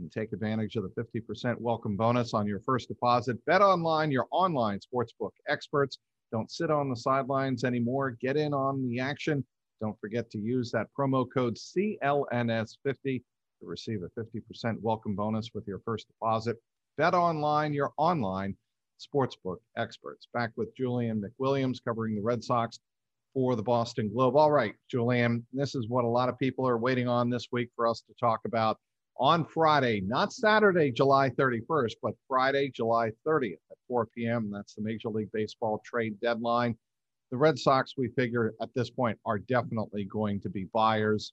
and 0.00 0.10
take 0.10 0.32
advantage 0.32 0.74
of 0.74 0.82
the 0.82 1.00
50% 1.00 1.60
welcome 1.60 1.96
bonus 1.96 2.34
on 2.34 2.48
your 2.48 2.58
first 2.58 2.88
deposit. 2.88 3.36
Bet 3.46 3.62
Online, 3.62 4.10
your 4.10 4.26
online 4.32 4.80
sportsbook 4.80 5.30
experts. 5.46 5.98
Don't 6.32 6.50
sit 6.50 6.72
on 6.72 6.90
the 6.90 6.96
sidelines 6.96 7.62
anymore. 7.62 8.16
Get 8.20 8.36
in 8.36 8.52
on 8.52 8.82
the 8.82 8.98
action. 8.98 9.46
Don't 9.80 9.98
forget 10.00 10.28
to 10.32 10.38
use 10.38 10.72
that 10.72 10.88
promo 10.98 11.24
code 11.32 11.54
CLNS50 11.54 13.04
to 13.04 13.22
receive 13.62 14.00
a 14.02 14.20
50% 14.20 14.80
welcome 14.80 15.14
bonus 15.14 15.50
with 15.54 15.68
your 15.68 15.78
first 15.84 16.08
deposit. 16.08 16.56
Bet 16.98 17.14
online, 17.14 17.72
your 17.72 17.92
online 17.96 18.56
sportsbook 19.00 19.58
experts. 19.76 20.26
Back 20.34 20.50
with 20.56 20.74
Julian 20.76 21.22
McWilliams 21.22 21.78
covering 21.84 22.16
the 22.16 22.22
Red 22.22 22.42
Sox 22.42 22.80
for 23.34 23.56
the 23.56 23.62
Boston 23.62 24.10
Globe. 24.10 24.36
All 24.36 24.50
right, 24.50 24.74
Julian, 24.88 25.44
this 25.52 25.74
is 25.74 25.88
what 25.88 26.04
a 26.04 26.08
lot 26.08 26.28
of 26.28 26.38
people 26.38 26.66
are 26.66 26.78
waiting 26.78 27.08
on 27.08 27.28
this 27.28 27.48
week 27.52 27.68
for 27.74 27.86
us 27.86 28.00
to 28.06 28.14
talk 28.18 28.40
about 28.46 28.78
on 29.18 29.44
Friday, 29.44 30.00
not 30.00 30.32
Saturday, 30.32 30.90
July 30.90 31.30
31st, 31.30 31.94
but 32.02 32.14
Friday, 32.26 32.70
July 32.70 33.10
30th 33.26 33.58
at 33.70 33.76
4 33.88 34.06
p.m. 34.06 34.50
That's 34.52 34.74
the 34.74 34.82
Major 34.82 35.08
League 35.08 35.30
Baseball 35.32 35.82
trade 35.84 36.18
deadline. 36.20 36.76
The 37.30 37.36
Red 37.36 37.58
Sox, 37.58 37.94
we 37.96 38.08
figure 38.08 38.54
at 38.62 38.70
this 38.74 38.90
point, 38.90 39.18
are 39.26 39.38
definitely 39.38 40.04
going 40.04 40.40
to 40.40 40.48
be 40.48 40.68
buyers. 40.72 41.32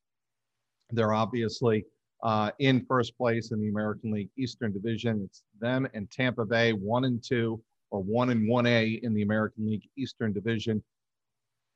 They're 0.92 1.14
obviously 1.14 1.86
uh, 2.24 2.52
in 2.60 2.86
first 2.86 3.18
place 3.18 3.52
in 3.52 3.62
the 3.62 3.70
American 3.70 4.12
League 4.12 4.30
Eastern 4.38 4.72
Division. 4.72 5.22
It's 5.24 5.44
them 5.60 5.88
and 5.94 6.10
Tampa 6.12 6.46
Bay, 6.46 6.74
one 6.74 7.06
and 7.06 7.24
two, 7.24 7.62
or 7.90 8.02
one 8.02 8.30
and 8.30 8.50
1A 8.50 9.04
in 9.04 9.14
the 9.14 9.22
American 9.22 9.68
League 9.68 9.88
Eastern 9.98 10.34
Division. 10.34 10.84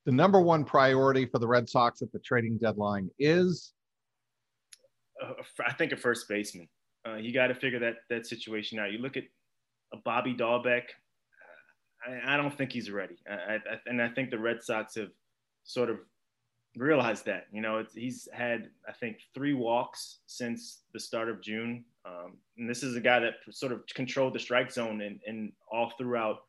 The 0.06 0.12
number 0.12 0.40
one 0.40 0.64
priority 0.64 1.26
for 1.26 1.40
the 1.40 1.48
Red 1.48 1.68
Sox 1.68 2.02
at 2.02 2.12
the 2.12 2.20
trading 2.20 2.58
deadline 2.58 3.10
is 3.18 3.74
I 5.66 5.74
think 5.74 5.92
a 5.92 5.98
first 5.98 6.28
baseman. 6.28 6.68
Uh, 7.08 7.16
you 7.16 7.34
got 7.34 7.48
to 7.48 7.56
figure 7.56 7.80
that 7.80 7.96
that 8.10 8.26
situation 8.26 8.80
out. 8.80 8.92
You 8.92 9.00
look 9.00 9.18
at 9.18 9.24
a 9.94 9.98
Bobby 9.98 10.34
Dalbec. 10.34 10.84
I, 12.06 12.34
I 12.34 12.38
don't 12.38 12.56
think 12.56 12.72
he's 12.72 12.92
ready, 12.92 13.18
I, 13.30 13.56
I, 13.56 13.60
and 13.88 14.02
I 14.02 14.10
think 14.10 14.30
the 14.30 14.40
Red 14.40 14.62
Sox 14.62 14.96
have 14.96 15.10
sort 15.64 15.90
of 15.90 15.98
realized 16.76 17.26
that. 17.26 17.46
You 17.52 17.62
know, 17.62 17.84
he's 17.94 18.28
had 18.34 18.70
I 18.88 18.92
think 18.92 19.18
three 19.34 19.54
walks 19.54 20.20
since 20.28 20.82
the 20.94 21.00
start 21.00 21.30
of 21.30 21.42
June, 21.42 21.86
um, 22.06 22.38
and 22.58 22.70
this 22.70 22.84
is 22.84 22.96
a 22.96 23.02
guy 23.02 23.20
that 23.20 23.36
sort 23.52 23.72
of 23.72 23.82
controlled 23.94 24.34
the 24.34 24.40
strike 24.40 24.72
zone 24.72 25.02
and, 25.02 25.20
and 25.26 25.52
all 25.72 25.94
throughout. 25.98 26.40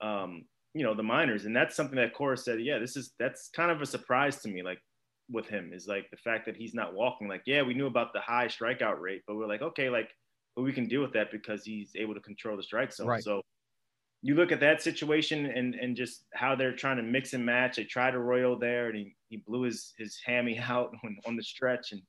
Um, 0.00 0.44
you 0.74 0.84
know 0.84 0.94
the 0.94 1.02
minors, 1.02 1.44
and 1.44 1.54
that's 1.54 1.76
something 1.76 1.96
that 1.96 2.14
Cora 2.14 2.36
said. 2.36 2.60
Yeah, 2.60 2.78
this 2.78 2.96
is 2.96 3.12
that's 3.18 3.50
kind 3.54 3.70
of 3.70 3.82
a 3.82 3.86
surprise 3.86 4.40
to 4.42 4.48
me. 4.48 4.62
Like 4.62 4.78
with 5.30 5.46
him 5.48 5.72
is 5.72 5.86
like 5.86 6.10
the 6.10 6.16
fact 6.16 6.46
that 6.46 6.56
he's 6.56 6.74
not 6.74 6.94
walking. 6.94 7.28
Like, 7.28 7.42
yeah, 7.46 7.62
we 7.62 7.74
knew 7.74 7.86
about 7.86 8.12
the 8.12 8.20
high 8.20 8.46
strikeout 8.46 9.00
rate, 9.00 9.22
but 9.26 9.36
we're 9.36 9.48
like, 9.48 9.62
okay, 9.62 9.88
like, 9.88 10.10
but 10.56 10.62
we 10.62 10.72
can 10.72 10.86
deal 10.86 11.00
with 11.00 11.12
that 11.14 11.30
because 11.30 11.64
he's 11.64 11.92
able 11.96 12.14
to 12.14 12.20
control 12.20 12.56
the 12.56 12.62
strike 12.62 12.92
zone. 12.92 13.06
Right. 13.06 13.22
So 13.22 13.42
you 14.22 14.34
look 14.34 14.52
at 14.52 14.60
that 14.60 14.82
situation 14.82 15.46
and 15.46 15.74
and 15.74 15.96
just 15.96 16.24
how 16.34 16.54
they're 16.54 16.76
trying 16.76 16.98
to 16.98 17.02
mix 17.02 17.32
and 17.32 17.44
match. 17.44 17.76
They 17.76 17.84
tried 17.84 18.14
a 18.14 18.18
royal 18.18 18.58
there, 18.58 18.88
and 18.88 18.96
he, 18.96 19.16
he 19.28 19.38
blew 19.38 19.62
his 19.62 19.94
his 19.98 20.18
hammy 20.24 20.58
out 20.68 20.92
on, 21.04 21.16
on 21.26 21.36
the 21.36 21.42
stretch, 21.42 21.92
and 21.92 22.02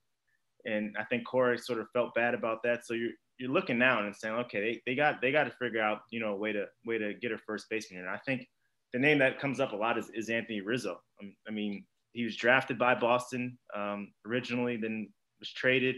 and 0.65 0.95
I 0.97 1.03
think 1.05 1.25
Cora 1.25 1.57
sort 1.57 1.79
of 1.79 1.87
felt 1.91 2.13
bad 2.13 2.33
about 2.33 2.63
that. 2.63 2.85
So 2.85 2.93
you're 2.93 3.11
you're 3.39 3.51
looking 3.51 3.79
now 3.79 4.05
and 4.05 4.15
saying, 4.15 4.35
okay, 4.35 4.59
they, 4.61 4.81
they 4.85 4.95
got 4.95 5.21
they 5.21 5.31
got 5.31 5.45
to 5.45 5.51
figure 5.51 5.81
out 5.81 6.01
you 6.11 6.19
know 6.19 6.33
a 6.33 6.37
way 6.37 6.51
to 6.51 6.65
way 6.85 6.97
to 6.97 7.13
get 7.13 7.31
a 7.31 7.37
first 7.37 7.69
baseman. 7.69 8.01
And 8.01 8.09
I 8.09 8.17
think 8.25 8.47
the 8.93 8.99
name 8.99 9.17
that 9.19 9.39
comes 9.39 9.59
up 9.59 9.73
a 9.73 9.75
lot 9.75 9.97
is, 9.97 10.09
is 10.13 10.29
Anthony 10.29 10.61
Rizzo. 10.61 11.01
Um, 11.21 11.35
I 11.47 11.51
mean, 11.51 11.83
he 12.13 12.23
was 12.23 12.35
drafted 12.35 12.77
by 12.77 12.95
Boston 12.95 13.57
um, 13.75 14.13
originally, 14.25 14.77
then 14.77 15.09
was 15.39 15.51
traded 15.51 15.95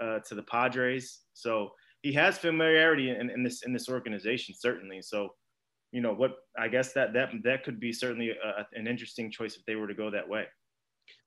uh, 0.00 0.18
to 0.26 0.34
the 0.34 0.42
Padres. 0.42 1.20
So 1.34 1.70
he 2.02 2.12
has 2.14 2.36
familiarity 2.36 3.10
in, 3.10 3.30
in, 3.30 3.42
this 3.42 3.62
in 3.62 3.72
this 3.72 3.88
organization 3.88 4.54
certainly. 4.58 5.00
So 5.02 5.28
you 5.92 6.00
know 6.00 6.12
what 6.12 6.36
I 6.58 6.68
guess 6.68 6.92
that 6.94 7.12
that 7.12 7.30
that 7.44 7.64
could 7.64 7.78
be 7.78 7.92
certainly 7.92 8.30
a, 8.30 8.66
an 8.74 8.86
interesting 8.86 9.30
choice 9.30 9.56
if 9.56 9.64
they 9.66 9.76
were 9.76 9.86
to 9.86 9.94
go 9.94 10.10
that 10.10 10.28
way. 10.28 10.46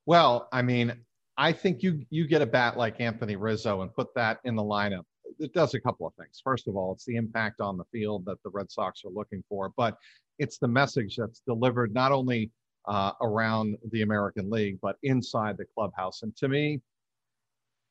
Well, 0.05 0.49
I 0.51 0.61
mean, 0.61 0.93
I 1.37 1.53
think 1.53 1.81
you 1.81 2.01
you 2.09 2.27
get 2.27 2.41
a 2.41 2.45
bat 2.45 2.77
like 2.77 2.99
Anthony 2.99 3.35
Rizzo 3.35 3.81
and 3.81 3.93
put 3.93 4.13
that 4.15 4.39
in 4.43 4.55
the 4.55 4.63
lineup. 4.63 5.03
It 5.39 5.53
does 5.53 5.73
a 5.73 5.79
couple 5.79 6.07
of 6.07 6.13
things. 6.15 6.41
First 6.43 6.67
of 6.67 6.75
all, 6.75 6.93
it's 6.93 7.05
the 7.05 7.15
impact 7.15 7.59
on 7.61 7.77
the 7.77 7.83
field 7.91 8.25
that 8.25 8.41
the 8.43 8.49
Red 8.49 8.71
Sox 8.71 9.03
are 9.05 9.11
looking 9.11 9.43
for, 9.49 9.71
but 9.75 9.97
it's 10.39 10.57
the 10.57 10.67
message 10.67 11.15
that's 11.17 11.41
delivered 11.47 11.93
not 11.93 12.11
only 12.11 12.51
uh, 12.87 13.11
around 13.21 13.77
the 13.91 14.01
American 14.01 14.49
League, 14.49 14.77
but 14.81 14.97
inside 15.03 15.57
the 15.57 15.65
clubhouse. 15.73 16.21
And 16.23 16.35
to 16.37 16.47
me, 16.47 16.81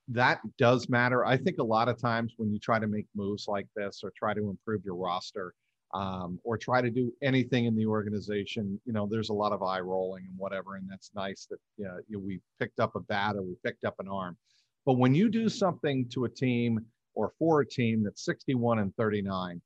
that 0.08 0.40
does 0.58 0.88
matter. 0.88 1.24
I 1.24 1.36
think 1.36 1.58
a 1.58 1.64
lot 1.64 1.88
of 1.88 1.98
times 1.98 2.34
when 2.36 2.52
you 2.52 2.58
try 2.58 2.78
to 2.78 2.86
make 2.86 3.06
moves 3.14 3.48
like 3.48 3.66
this 3.74 4.00
or 4.04 4.12
try 4.16 4.34
to 4.34 4.50
improve 4.50 4.84
your 4.84 4.96
roster 4.96 5.54
um, 5.94 6.38
or 6.44 6.58
try 6.58 6.82
to 6.82 6.90
do 6.90 7.12
anything 7.22 7.64
in 7.64 7.74
the 7.74 7.86
organization, 7.86 8.78
you 8.84 8.92
know, 8.92 9.08
there's 9.10 9.30
a 9.30 9.34
lot 9.34 9.52
of 9.52 9.62
eye 9.62 9.80
rolling 9.80 10.26
and 10.28 10.36
whatever. 10.36 10.76
And 10.76 10.88
that's 10.90 11.10
nice 11.14 11.46
that 11.50 11.58
you 11.78 11.86
know, 11.86 12.18
we 12.18 12.40
picked 12.60 12.80
up 12.80 12.96
a 12.96 13.00
bat 13.00 13.36
or 13.36 13.42
we 13.42 13.54
picked 13.64 13.84
up 13.84 13.94
an 13.98 14.08
arm. 14.08 14.36
But 14.84 14.94
when 14.94 15.14
you 15.14 15.30
do 15.30 15.48
something 15.48 16.06
to 16.10 16.26
a 16.26 16.28
team 16.28 16.84
or 17.14 17.32
for 17.38 17.60
a 17.60 17.66
team 17.66 18.02
that's 18.02 18.24
61 18.24 18.80
and 18.80 18.94
39, 18.96 19.62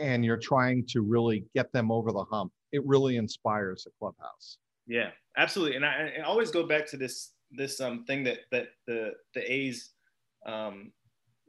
and 0.00 0.24
you're 0.24 0.36
trying 0.36 0.84
to 0.88 1.02
really 1.02 1.44
get 1.54 1.72
them 1.72 1.90
over 1.90 2.12
the 2.12 2.24
hump, 2.24 2.52
it 2.72 2.84
really 2.86 3.16
inspires 3.16 3.84
the 3.84 3.90
clubhouse. 3.98 4.58
Yeah, 4.86 5.10
absolutely. 5.36 5.76
And 5.76 5.84
I, 5.84 6.12
I, 6.18 6.22
always 6.22 6.50
go 6.50 6.66
back 6.66 6.86
to 6.90 6.96
this 6.96 7.32
this 7.50 7.80
um 7.80 8.04
thing 8.04 8.24
that 8.24 8.38
that 8.52 8.68
the 8.86 9.12
the 9.34 9.52
A's 9.52 9.90
um, 10.46 10.92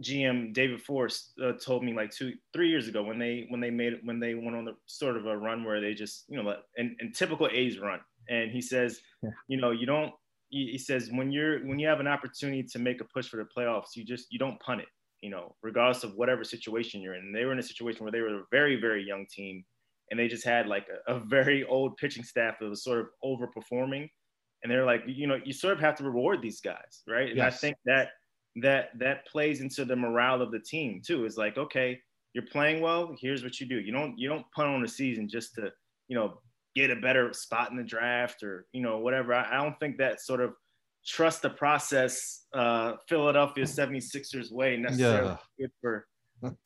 GM 0.02 0.54
David 0.54 0.82
Forst 0.82 1.34
uh, 1.44 1.54
told 1.54 1.84
me 1.84 1.94
like 1.94 2.12
two 2.12 2.34
three 2.54 2.70
years 2.70 2.88
ago 2.88 3.04
when 3.04 3.20
they 3.20 3.46
when 3.50 3.62
they 3.62 3.70
made 3.70 3.94
when 4.04 4.20
they 4.20 4.36
went 4.36 4.56
on 4.56 4.66
the 4.66 4.74
sort 4.86 5.18
of 5.18 5.26
a 5.26 5.38
run 5.38 5.64
where 5.64 5.82
they 5.82 5.94
just 5.94 6.26
you 6.28 6.42
know 6.42 6.56
and, 6.78 6.96
and 7.00 7.16
typical 7.16 7.48
A's 7.52 7.80
run 7.80 8.00
and 8.30 8.52
he 8.52 8.62
says 8.62 9.00
yeah. 9.24 9.30
you 9.48 9.60
know 9.60 9.72
you 9.72 9.86
don't 9.86 10.12
he 10.50 10.78
says 10.78 11.10
when 11.12 11.32
you're 11.32 11.60
when 11.68 11.78
you 11.78 11.88
have 11.88 12.00
an 12.00 12.08
opportunity 12.08 12.64
to 12.64 12.80
make 12.80 13.02
a 13.02 13.06
push 13.06 13.28
for 13.28 13.38
the 13.38 13.46
playoffs 13.56 13.96
you 13.96 14.06
just 14.06 14.28
you 14.32 14.40
don't 14.40 14.60
punt 14.62 14.80
it 14.80 14.88
you 15.22 15.30
know 15.30 15.56
regardless 15.64 16.04
of 16.04 16.14
whatever 16.16 16.44
situation 16.44 17.02
you're 17.02 17.16
in 17.16 17.22
and 17.22 17.36
they 17.36 17.46
were 17.46 17.52
in 17.52 17.60
a 17.60 17.64
situation 17.64 18.04
where 18.04 18.12
they 18.12 18.22
were 18.22 18.40
a 18.40 18.44
very 18.52 18.80
very 18.80 19.04
young 19.04 19.26
team 19.30 19.64
and 20.10 20.20
they 20.20 20.28
just 20.28 20.46
had 20.46 20.68
like 20.68 20.88
a, 21.08 21.16
a 21.16 21.20
very 21.20 21.64
old 21.66 21.98
pitching 21.98 22.24
staff 22.24 22.56
that 22.60 22.70
was 22.70 22.84
sort 22.84 23.00
of 23.00 23.08
overperforming. 23.24 24.10
And 24.64 24.72
they're 24.72 24.86
like, 24.86 25.04
you 25.06 25.28
know, 25.28 25.40
you 25.44 25.54
sort 25.54 25.74
of 25.74 25.80
have 25.80 25.96
to 25.98 26.04
reward 26.04 26.42
these 26.42 26.62
guys, 26.62 27.04
right? 27.08 27.30
And 27.30 27.38
yes. 27.38 27.54
I 27.54 27.58
think 27.58 27.78
that 27.86 28.10
that 28.62 28.90
that 28.98 29.28
plays 29.28 29.62
into 29.62 29.86
the 29.86 29.96
morale 29.96 30.42
of 30.42 30.52
the 30.52 30.60
team 30.60 31.02
too. 31.06 31.26
Is 31.26 31.38
like, 31.38 31.58
okay, 31.58 32.00
you're 32.34 32.46
playing 32.46 32.82
well. 32.82 33.16
Here's 33.20 33.44
what 33.44 33.60
you 33.60 33.68
do. 33.68 33.80
You 33.80 33.92
don't 33.92 34.18
you 34.18 34.28
don't 34.28 34.46
punt 34.56 34.70
on 34.70 34.82
the 34.82 34.88
season 34.88 35.30
just 35.30 35.54
to 35.56 35.72
you 36.08 36.18
know 36.18 36.40
get 36.76 36.90
a 36.90 36.96
better 36.96 37.34
spot 37.34 37.70
in 37.70 37.78
the 37.78 37.84
draft 37.84 38.42
or 38.42 38.66
you 38.74 38.82
know 38.82 38.98
whatever. 38.98 39.34
I, 39.34 39.60
I 39.60 39.64
don't 39.64 39.80
think 39.80 39.98
that 39.98 40.22
sort 40.22 40.42
of 40.42 40.54
trust 41.08 41.41
the 41.41 41.50
process 41.50 42.46
uh, 42.54 42.93
Philadelphia 43.08 43.63
76ers 43.63 44.52
way 44.52 44.78
necessarily 44.78 45.30
yeah. 45.30 45.38
good 45.60 45.72
for 45.82 46.06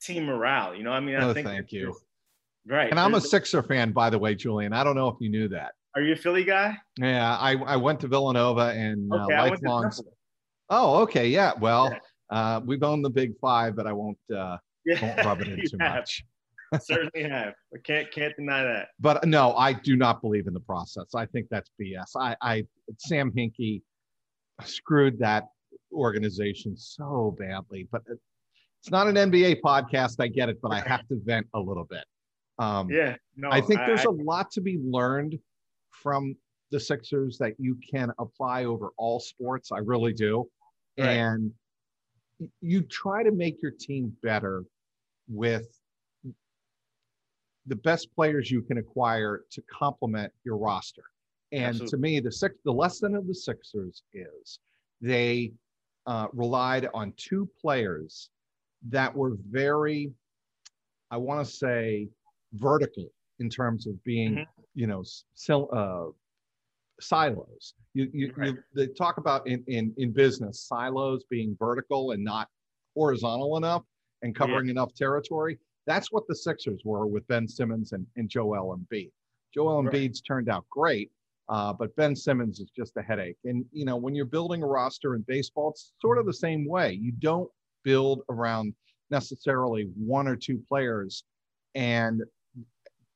team 0.02 0.26
morale. 0.26 0.76
You 0.76 0.84
know, 0.84 0.92
I 0.92 1.00
mean, 1.00 1.16
I 1.16 1.34
think 1.34 1.48
thank 1.48 1.72
you. 1.72 1.96
Right. 2.68 2.90
And 2.90 3.00
I'm 3.00 3.14
a 3.14 3.22
Sixer 3.22 3.64
fan, 3.64 3.92
by 3.92 4.10
the 4.10 4.20
way, 4.20 4.36
Julian. 4.36 4.74
I 4.74 4.84
don't 4.84 4.96
know 4.96 5.08
if 5.08 5.16
you 5.20 5.30
knew 5.30 5.48
that. 5.50 5.74
Are 5.96 6.02
you 6.02 6.14
a 6.14 6.16
Philly 6.16 6.44
guy? 6.44 6.78
Yeah, 6.98 7.38
I, 7.38 7.56
I 7.56 7.76
went 7.76 8.00
to 8.02 8.08
Villanova 8.08 8.74
and 8.76 9.12
uh, 9.12 9.26
okay, 9.26 9.36
uh, 9.36 9.50
lifelong. 9.50 9.92
Oh, 10.70 11.02
okay. 11.02 11.28
Yeah. 11.28 11.52
Well, 11.60 11.92
yeah. 11.92 12.00
Uh, 12.30 12.62
we've 12.64 12.82
owned 12.82 13.04
the 13.04 13.10
Big 13.10 13.34
Five, 13.42 13.76
but 13.76 13.88
I 13.88 13.94
won't 13.94 14.18
uh, 14.34 14.58
yeah, 14.86 15.06
won't 15.06 15.26
rub 15.26 15.42
it 15.42 15.48
in 15.60 15.62
too 15.70 15.78
have. 15.80 15.96
much. 15.96 16.24
Certainly 16.82 17.30
have. 17.30 17.54
I 17.76 17.80
can't 17.84 18.10
can't 18.12 18.34
deny 18.38 18.64
that. 18.64 18.90
But 19.00 19.26
no, 19.26 19.54
I 19.56 19.74
do 19.74 19.98
not 19.98 20.22
believe 20.22 20.48
in 20.48 20.54
the 20.54 20.62
process. 20.62 21.14
I 21.14 21.26
think 21.26 21.48
that's 21.52 21.70
BS. 21.82 22.12
I, 22.16 22.36
I 22.42 22.66
Sam 22.98 23.32
Hinkie 23.32 23.82
screwed 24.68 25.20
that 25.20 25.46
organization 25.94 26.76
so 26.78 27.36
badly. 27.38 27.88
But 27.92 28.04
it's 28.08 28.92
not 28.92 29.08
an 29.08 29.16
NBA 29.16 29.62
podcast. 29.62 30.16
I 30.20 30.28
get 30.28 30.50
it, 30.50 30.60
but 30.62 30.72
I 30.72 30.80
have 30.82 31.08
to 31.10 31.20
vent 31.24 31.48
a 31.54 31.60
little 31.60 31.86
bit. 31.86 32.06
Um, 32.60 32.90
yeah, 32.90 33.16
no, 33.36 33.50
I 33.52 33.62
think 33.62 33.80
there's 33.86 34.06
I, 34.06 34.10
a 34.10 34.12
lot 34.12 34.52
to 34.52 34.62
be 34.62 34.80
learned 34.84 35.40
from 35.90 36.36
the 36.72 36.80
Sixers 36.80 37.38
that 37.38 37.54
you 37.60 37.78
can 37.90 38.12
apply 38.20 38.66
over 38.66 38.90
all 38.98 39.20
sports. 39.20 39.72
I 39.72 39.80
really 39.80 40.14
do. 40.14 40.48
Right. 40.98 41.10
And 41.10 41.52
you 42.62 42.82
try 42.82 43.24
to 43.24 43.32
make 43.32 43.62
your 43.62 43.72
team 43.72 44.16
better 44.24 44.64
with 45.28 45.68
the 47.68 47.76
best 47.76 48.14
players 48.16 48.50
you 48.50 48.62
can 48.62 48.78
acquire 48.78 49.44
to 49.52 49.62
complement 49.72 50.32
your 50.44 50.58
roster. 50.58 51.04
And 51.52 51.66
Absolutely. 51.66 51.90
to 51.90 51.98
me, 51.98 52.20
the 52.22 52.32
six, 52.32 52.56
the 52.64 52.72
lesson 52.72 53.16
of 53.16 53.28
the 53.28 53.36
Sixers 53.36 54.04
is 54.14 54.60
they 55.02 55.52
uh, 56.06 56.28
relied 56.34 56.88
on 56.94 57.14
two 57.18 57.50
players 57.60 58.30
that 58.90 59.14
were 59.14 59.36
very, 59.50 60.12
I 61.12 61.18
want 61.18 61.46
to 61.46 61.52
say, 61.52 62.08
vertical 62.54 63.12
in 63.40 63.50
terms 63.50 63.86
of 63.86 64.02
being, 64.04 64.36
Mhm. 64.36 64.46
you 64.76 64.88
know, 64.88 65.04
sil- 65.36 65.70
uh, 65.74 66.12
silos. 67.02 67.74
You, 67.94 68.10
you, 68.14 68.34
Right. 68.38 68.54
you 68.56 68.64
they 68.74 68.88
talk 68.88 69.18
about 69.18 69.46
in, 69.48 69.64
in 69.68 69.94
in 69.98 70.12
business 70.12 70.62
silos 70.62 71.24
being 71.26 71.56
vertical 71.60 72.12
and 72.12 72.24
not 72.24 72.50
horizontal 72.96 73.58
enough 73.58 73.84
and 74.22 74.34
covering 74.36 74.70
enough 74.70 74.94
territory. 74.94 75.60
That's 75.88 76.12
what 76.12 76.28
the 76.28 76.36
Sixers 76.36 76.82
were 76.86 77.08
with 77.08 77.28
Ben 77.28 77.48
Simmons 77.48 77.92
and, 77.92 78.06
and 78.16 78.30
Joel 78.30 78.78
Embiid. 78.78 79.12
Joel 79.54 79.84
Right. 79.84 79.94
Embiid's 79.94 80.22
turned 80.22 80.48
out 80.48 80.66
great, 80.70 81.12
uh, 81.52 81.74
but 81.74 81.94
Ben 81.98 82.16
Simmons 82.16 82.62
is 82.62 82.72
just 82.76 82.96
a 82.96 83.02
headache. 83.02 83.36
And 83.44 83.66
you 83.74 83.84
know, 83.84 83.98
when 83.98 84.16
you're 84.16 84.26
building 84.26 84.64
a 84.64 84.68
roster 84.68 85.16
in 85.16 85.26
baseball, 85.28 85.72
it's 85.72 85.92
sort 86.00 86.18
of 86.18 86.26
the 86.26 86.34
same 86.34 86.66
way. 86.66 86.94
You 86.94 87.12
don't 87.12 87.50
build 87.84 88.22
around 88.30 88.74
necessarily 89.10 89.90
one 89.98 90.30
or 90.30 90.38
two 90.38 90.64
players 90.70 91.26
and 91.76 92.22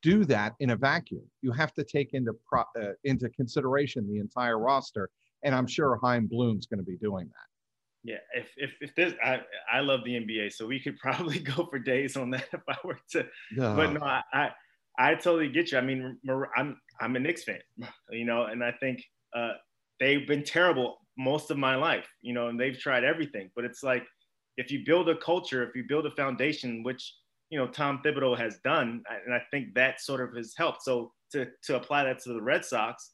do 0.02 0.26
that 0.26 0.54
in 0.60 0.70
a 0.70 0.76
vacuum. 0.76 1.22
You 1.40 1.50
have 1.52 1.72
to 1.74 1.84
take 1.84 2.12
into 2.12 2.32
pro, 2.46 2.60
uh, 2.60 2.92
into 3.04 3.30
consideration 3.30 4.06
the 4.06 4.20
entire 4.20 4.58
roster, 4.58 5.08
and 5.42 5.54
I'm 5.54 5.66
sure 5.66 5.98
Chaim 6.02 6.26
Bloom's 6.26 6.66
going 6.66 6.78
to 6.78 6.84
be 6.84 6.98
doing 6.98 7.26
that. 7.26 8.12
Yeah, 8.12 8.18
if 8.34 8.50
if 8.58 8.74
if 8.82 8.94
this, 8.94 9.14
I 9.24 9.40
I 9.72 9.80
love 9.80 10.00
the 10.04 10.12
NBA, 10.12 10.52
so 10.52 10.66
we 10.66 10.78
could 10.78 10.98
probably 11.06 11.38
go 11.38 11.66
for 11.70 11.78
days 11.78 12.18
on 12.18 12.28
that 12.30 12.48
if 12.52 12.60
I 12.68 12.76
were 12.84 13.00
to. 13.12 13.26
But 13.56 13.94
no, 13.94 14.00
I, 14.00 14.22
I 14.34 14.50
I 14.98 15.14
totally 15.14 15.48
get 15.48 15.72
you. 15.72 15.78
I 15.78 15.82
mean, 15.82 16.18
I'm 16.56 16.80
I'm 17.00 17.16
a 17.16 17.20
Knicks 17.20 17.44
fan, 17.44 17.60
you 18.10 18.24
know, 18.24 18.44
and 18.44 18.64
I 18.64 18.72
think 18.80 19.02
uh, 19.34 19.52
they've 20.00 20.26
been 20.26 20.42
terrible 20.42 20.98
most 21.18 21.50
of 21.50 21.58
my 21.58 21.76
life, 21.76 22.06
you 22.22 22.32
know, 22.34 22.48
and 22.48 22.58
they've 22.58 22.78
tried 22.78 23.04
everything. 23.04 23.50
But 23.54 23.64
it's 23.64 23.82
like 23.82 24.04
if 24.56 24.70
you 24.70 24.84
build 24.86 25.08
a 25.08 25.16
culture, 25.18 25.66
if 25.68 25.74
you 25.76 25.84
build 25.88 26.06
a 26.06 26.10
foundation, 26.12 26.82
which 26.82 27.14
you 27.50 27.58
know 27.58 27.68
Tom 27.68 28.00
Thibodeau 28.04 28.36
has 28.38 28.58
done, 28.64 29.02
and 29.26 29.34
I 29.34 29.40
think 29.50 29.74
that 29.74 30.00
sort 30.00 30.20
of 30.26 30.34
has 30.36 30.54
helped. 30.56 30.82
So 30.82 31.12
to 31.32 31.46
to 31.64 31.76
apply 31.76 32.04
that 32.04 32.20
to 32.20 32.30
the 32.32 32.42
Red 32.42 32.64
Sox, 32.64 33.12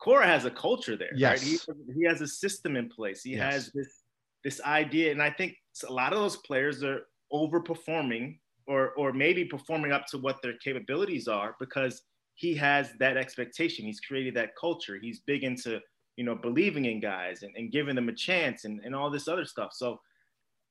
Cora 0.00 0.26
has 0.26 0.44
a 0.44 0.50
culture 0.50 0.96
there, 0.96 1.12
Yes. 1.16 1.42
right? 1.42 1.42
He, 1.86 1.92
he 2.00 2.06
has 2.06 2.20
a 2.20 2.28
system 2.28 2.76
in 2.76 2.88
place. 2.88 3.22
He 3.22 3.34
Yes. 3.34 3.52
has 3.52 3.72
this 3.74 4.02
this 4.44 4.60
idea, 4.62 5.12
and 5.12 5.22
I 5.22 5.30
think 5.30 5.56
a 5.88 5.92
lot 5.92 6.12
of 6.12 6.18
those 6.20 6.36
players 6.38 6.82
are 6.82 7.02
overperforming, 7.32 8.38
or 8.66 8.92
or 8.92 9.12
maybe 9.12 9.44
performing 9.44 9.92
up 9.92 10.06
to 10.06 10.18
what 10.18 10.40
their 10.42 10.54
capabilities 10.64 11.28
are 11.28 11.56
because 11.60 12.02
he 12.34 12.54
has 12.54 12.92
that 12.98 13.16
expectation. 13.16 13.84
He's 13.84 14.00
created 14.00 14.34
that 14.34 14.50
culture. 14.58 14.98
He's 15.00 15.20
big 15.20 15.44
into 15.44 15.80
you 16.16 16.24
know 16.24 16.34
believing 16.34 16.84
in 16.84 17.00
guys 17.00 17.42
and, 17.42 17.54
and 17.56 17.72
giving 17.72 17.94
them 17.94 18.08
a 18.08 18.14
chance 18.14 18.64
and, 18.64 18.80
and 18.84 18.94
all 18.94 19.10
this 19.10 19.28
other 19.28 19.44
stuff. 19.44 19.70
So 19.72 19.98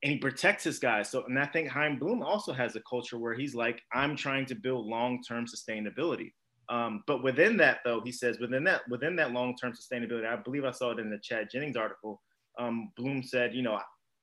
and 0.04 0.14
he 0.14 0.18
protects 0.18 0.64
his 0.64 0.80
guys. 0.80 1.10
So 1.10 1.24
and 1.26 1.38
I 1.40 1.46
think 1.46 1.70
Chaim 1.70 2.00
Bloom 2.00 2.24
also 2.24 2.54
has 2.54 2.76
a 2.76 2.82
culture 2.90 3.18
where 3.18 3.34
he's 3.34 3.56
like, 3.56 3.82
I'm 3.94 4.16
trying 4.16 4.46
to 4.48 4.56
build 4.56 4.88
long-term 4.88 5.46
sustainability. 5.46 6.32
Um, 6.70 7.04
but 7.06 7.22
within 7.22 7.58
that, 7.58 7.80
though, 7.84 8.02
he 8.04 8.12
says 8.12 8.40
within 8.40 8.64
that 8.64 8.82
within 8.90 9.16
that 9.18 9.32
long-term 9.32 9.74
sustainability, 9.74 10.26
I 10.26 10.38
believe 10.38 10.66
I 10.66 10.72
saw 10.72 10.92
it 10.92 11.00
in 11.00 11.10
the 11.10 11.20
Chad 11.22 11.50
Jennings 11.52 11.76
article. 11.76 12.22
Um, 12.58 12.92
Bloom 12.98 13.24
said, 13.24 13.54
you 13.54 13.62
know, 13.62 13.80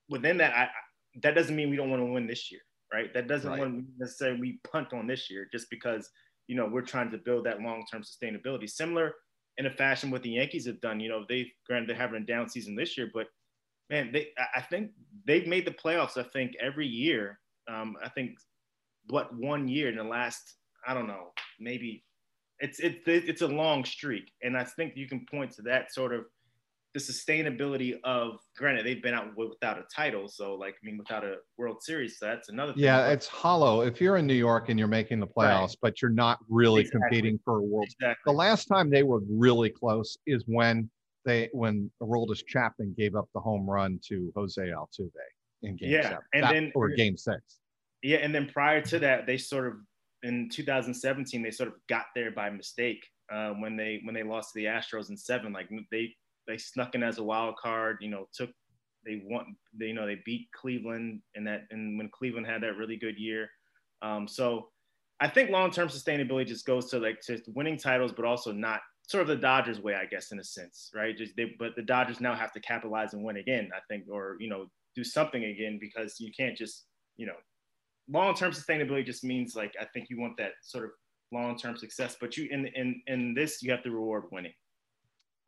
within 0.09 0.39
that, 0.39 0.57
I, 0.57 0.63
I, 0.63 0.69
that 1.23 1.35
doesn't 1.35 1.55
mean 1.55 1.71
we 1.71 1.77
don't 1.77 1.91
want 1.91 2.01
to 2.01 2.07
win 2.07 2.27
this 2.27 2.51
year, 2.51 2.61
right? 2.93 3.13
That 3.15 3.29
doesn't 3.29 3.51
Right. 3.51 3.85
necessarily 3.99 4.41
we 4.41 4.61
punt 4.71 4.93
on 4.93 5.07
this 5.07 5.31
year 5.31 5.49
just 5.53 5.69
because 5.71 6.11
you 6.47 6.57
know 6.57 6.67
we're 6.67 6.83
trying 6.83 7.11
to 7.11 7.19
build 7.19 7.45
that 7.47 7.61
long-term 7.61 8.03
sustainability. 8.03 8.69
Similar 8.69 9.15
in 9.59 9.67
a 9.67 9.71
fashion 9.71 10.11
what 10.11 10.23
the 10.23 10.31
Yankees 10.31 10.67
have 10.67 10.81
done. 10.81 11.01
You 11.01 11.09
know, 11.09 11.25
they 11.29 11.53
granted 11.67 11.89
they're 11.89 11.97
having 11.97 12.23
a 12.23 12.27
down 12.27 12.49
season 12.49 12.75
this 12.77 12.97
year, 12.97 13.11
but 13.13 13.27
man, 13.91 14.13
they 14.13 14.33
I- 14.39 14.59
I 14.59 14.61
think 14.63 14.93
they've 15.27 15.47
made 15.47 15.67
the 15.67 15.73
playoffs. 15.73 16.17
I 16.17 16.23
think 16.23 16.57
every 16.61 16.87
year. 16.87 17.41
Um, 17.69 17.97
I 18.03 18.09
think 18.09 18.39
what 19.09 19.35
one 19.35 19.69
year 19.69 19.89
in 19.89 19.97
the 19.97 20.05
last 20.05 20.57
I 20.87 20.95
don't 20.95 21.07
know 21.07 21.33
maybe 21.59 22.05
it's 22.61 22.81
it's 22.81 23.03
it's 23.07 23.43
a 23.43 23.47
long 23.49 23.85
streak, 23.85 24.33
and 24.43 24.57
I 24.57 24.65
think 24.65 24.97
you 24.97 25.07
can 25.09 25.27
point 25.27 25.53
to 25.53 25.63
that 25.63 25.93
sort 25.93 26.13
of 26.15 26.27
the 27.07 27.13
sustainability 27.13 27.95
of. 28.05 28.39
Granted, 28.57 28.85
they've 28.87 29.03
been 29.03 29.15
out 29.15 29.29
without 29.37 29.79
a 29.79 29.85
title, 29.95 30.29
so 30.29 30.55
like 30.55 30.75
I 30.75 30.87
mean 30.87 30.99
without 30.99 31.25
a 31.25 31.37
World 31.57 31.83
Series, 31.83 32.19
so 32.19 32.27
that's 32.27 32.49
another. 32.49 32.73
Thing. 32.73 32.83
Yeah, 32.83 33.09
it's 33.09 33.27
hollow 33.27 33.83
if 33.83 34.01
you're 34.01 34.17
in 34.17 34.27
New 34.27 34.35
York 34.35 34.69
and 34.69 34.79
you're 34.79 34.89
making 34.89 35.21
the 35.21 35.27
playoffs, 35.27 35.77
but 35.81 36.01
you're 36.03 36.11
not 36.11 36.39
really 36.49 36.81
Exactly. 36.83 37.01
competing 37.01 37.41
for 37.45 37.59
a 37.59 37.63
world. 37.63 37.87
exactly. 37.87 38.33
The 38.33 38.37
last 38.37 38.67
time 38.67 38.91
they 38.91 39.03
were 39.03 39.21
really 39.31 39.71
close 39.71 40.17
is 40.27 40.43
when 40.47 40.91
they 41.25 41.49
when 41.53 41.91
Aroldis 42.03 42.45
Chapman 42.47 42.95
gave 42.97 43.15
up 43.17 43.29
the 43.35 43.41
home 43.41 43.69
run 43.69 44.01
to 44.09 44.33
Jose 44.37 44.61
Altuve 44.63 45.11
in 45.63 45.77
Game 45.77 45.91
Yeah, 45.91 46.03
Seven, 46.03 46.19
and 46.35 46.43
That- 46.45 46.53
then- 46.53 46.73
or 46.75 46.89
Game 46.91 47.17
Six. 47.17 47.59
Yeah, 48.03 48.19
and 48.19 48.35
then 48.35 48.47
prior 48.49 48.81
to 48.83 48.99
that, 49.01 49.27
they 49.27 49.37
sort 49.37 49.67
of 49.67 49.75
in 50.23 50.49
2017 50.49 51.43
they 51.43 51.51
sort 51.51 51.69
of 51.69 51.75
got 51.89 52.07
there 52.15 52.31
by 52.33 52.51
mistake 52.51 53.05
uh, 53.31 53.51
when 53.55 53.77
they 53.77 54.01
when 54.05 54.15
they 54.15 54.23
lost 54.23 54.53
to 54.53 54.59
the 54.61 54.65
Astros 54.67 55.11
in 55.11 55.17
seven. 55.17 55.53
Like 55.53 55.69
they 55.91 56.15
they 56.49 56.59
snuck 56.59 56.95
in 56.95 57.03
as 57.05 57.19
a 57.19 57.23
wild 57.23 57.57
card. 57.57 57.99
You 58.01 58.11
know, 58.11 58.27
took 58.35 58.51
they 59.05 59.23
won. 59.25 59.55
They, 59.79 59.87
you 59.87 59.95
know, 59.95 60.07
they 60.07 60.21
beat 60.25 60.49
Cleveland 60.53 61.21
in 61.35 61.45
that 61.45 61.63
and 61.71 61.97
when 61.97 62.11
Cleveland 62.13 62.47
had 62.47 62.63
that 62.63 62.77
really 62.77 62.97
good 62.97 63.19
year. 63.19 63.49
Um, 64.03 64.27
so 64.27 64.69
I 65.21 65.29
think 65.29 65.51
long 65.51 65.71
term 65.71 65.89
sustainability 65.89 66.47
just 66.47 66.67
goes 66.67 66.91
to 66.91 66.99
like 66.99 67.21
to 67.23 67.41
winning 67.55 67.77
titles, 67.77 68.13
but 68.13 68.25
also 68.25 68.53
not 68.53 68.81
sort 69.09 69.23
of 69.23 69.29
the 69.29 69.37
Dodgers 69.37 69.81
way, 69.81 69.95
I 69.95 70.05
guess, 70.05 70.33
in 70.33 70.39
a 70.39 70.45
sense, 70.45 70.91
right? 70.95 71.17
Just 71.17 71.35
they, 71.37 71.55
but 71.59 71.75
the 71.77 71.83
Dodgers 71.83 72.21
now 72.21 72.35
have 72.35 72.53
to 72.53 72.61
capitalize 72.61 73.15
and 73.15 73.25
win 73.25 73.39
again, 73.39 73.71
I 73.75 73.81
think, 73.89 74.05
or 74.11 74.37
you 74.39 74.49
know, 74.49 74.67
do 74.95 75.05
something 75.05 75.45
again 75.45 75.79
because 75.81 76.19
you 76.19 76.31
can't 76.37 76.57
just 76.57 76.87
you 77.17 77.27
know 77.27 77.35
long-term 78.11 78.53
sustainability 78.53 79.05
just 79.05 79.25
means 79.25 79.55
like 79.55 79.75
I 79.81 79.85
think 79.93 80.09
you 80.09 80.21
want 80.21 80.37
that 80.39 80.53
sort 80.63 80.85
of 80.85 80.91
long-term 81.33 81.77
success, 81.77 82.17
but 82.21 82.37
you 82.37 82.49
in 82.51 82.67
in 82.69 83.01
in 83.07 83.35
this 83.35 83.63
you 83.63 83.71
have 83.71 83.83
to 83.83 83.91
reward 83.91 84.25
winning. 84.31 84.53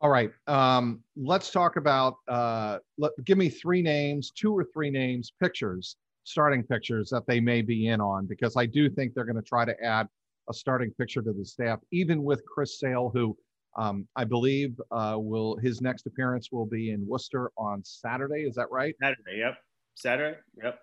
All 0.01 0.09
right. 0.09 0.31
Um, 0.47 1.01
let's 1.15 1.51
talk 1.51 1.75
about. 1.75 2.15
Uh, 2.27 2.79
let, 2.97 3.11
give 3.23 3.37
me 3.37 3.49
three 3.49 3.83
names, 3.83 4.31
two 4.31 4.51
or 4.51 4.65
three 4.73 4.89
names, 4.89 5.31
pictures, 5.39 5.95
starting 6.23 6.63
pictures 6.63 7.09
that 7.09 7.27
they 7.27 7.39
may 7.39 7.61
be 7.61 7.87
in 7.87 8.01
on, 8.01 8.25
because 8.25 8.57
I 8.57 8.65
do 8.65 8.89
think 8.89 9.13
they're 9.13 9.25
going 9.25 9.35
to 9.35 9.47
try 9.47 9.63
to 9.63 9.75
add 9.83 10.07
a 10.49 10.53
starting 10.53 10.91
picture 10.99 11.21
to 11.21 11.33
the 11.33 11.45
staff, 11.45 11.79
even 11.91 12.23
with 12.23 12.41
Chris 12.45 12.79
Sale, 12.79 13.11
who 13.13 13.37
um, 13.77 14.07
I 14.15 14.23
believe 14.23 14.75
uh, 14.91 15.15
will 15.17 15.57
his 15.57 15.81
next 15.81 16.07
appearance 16.07 16.51
will 16.51 16.65
be 16.65 16.91
in 16.91 17.05
Worcester 17.07 17.51
on 17.57 17.83
Saturday. 17.83 18.41
Is 18.41 18.55
that 18.55 18.71
right? 18.71 18.95
Saturday, 18.99 19.37
yep. 19.37 19.57
Saturday, 19.93 20.37
yep. 20.61 20.79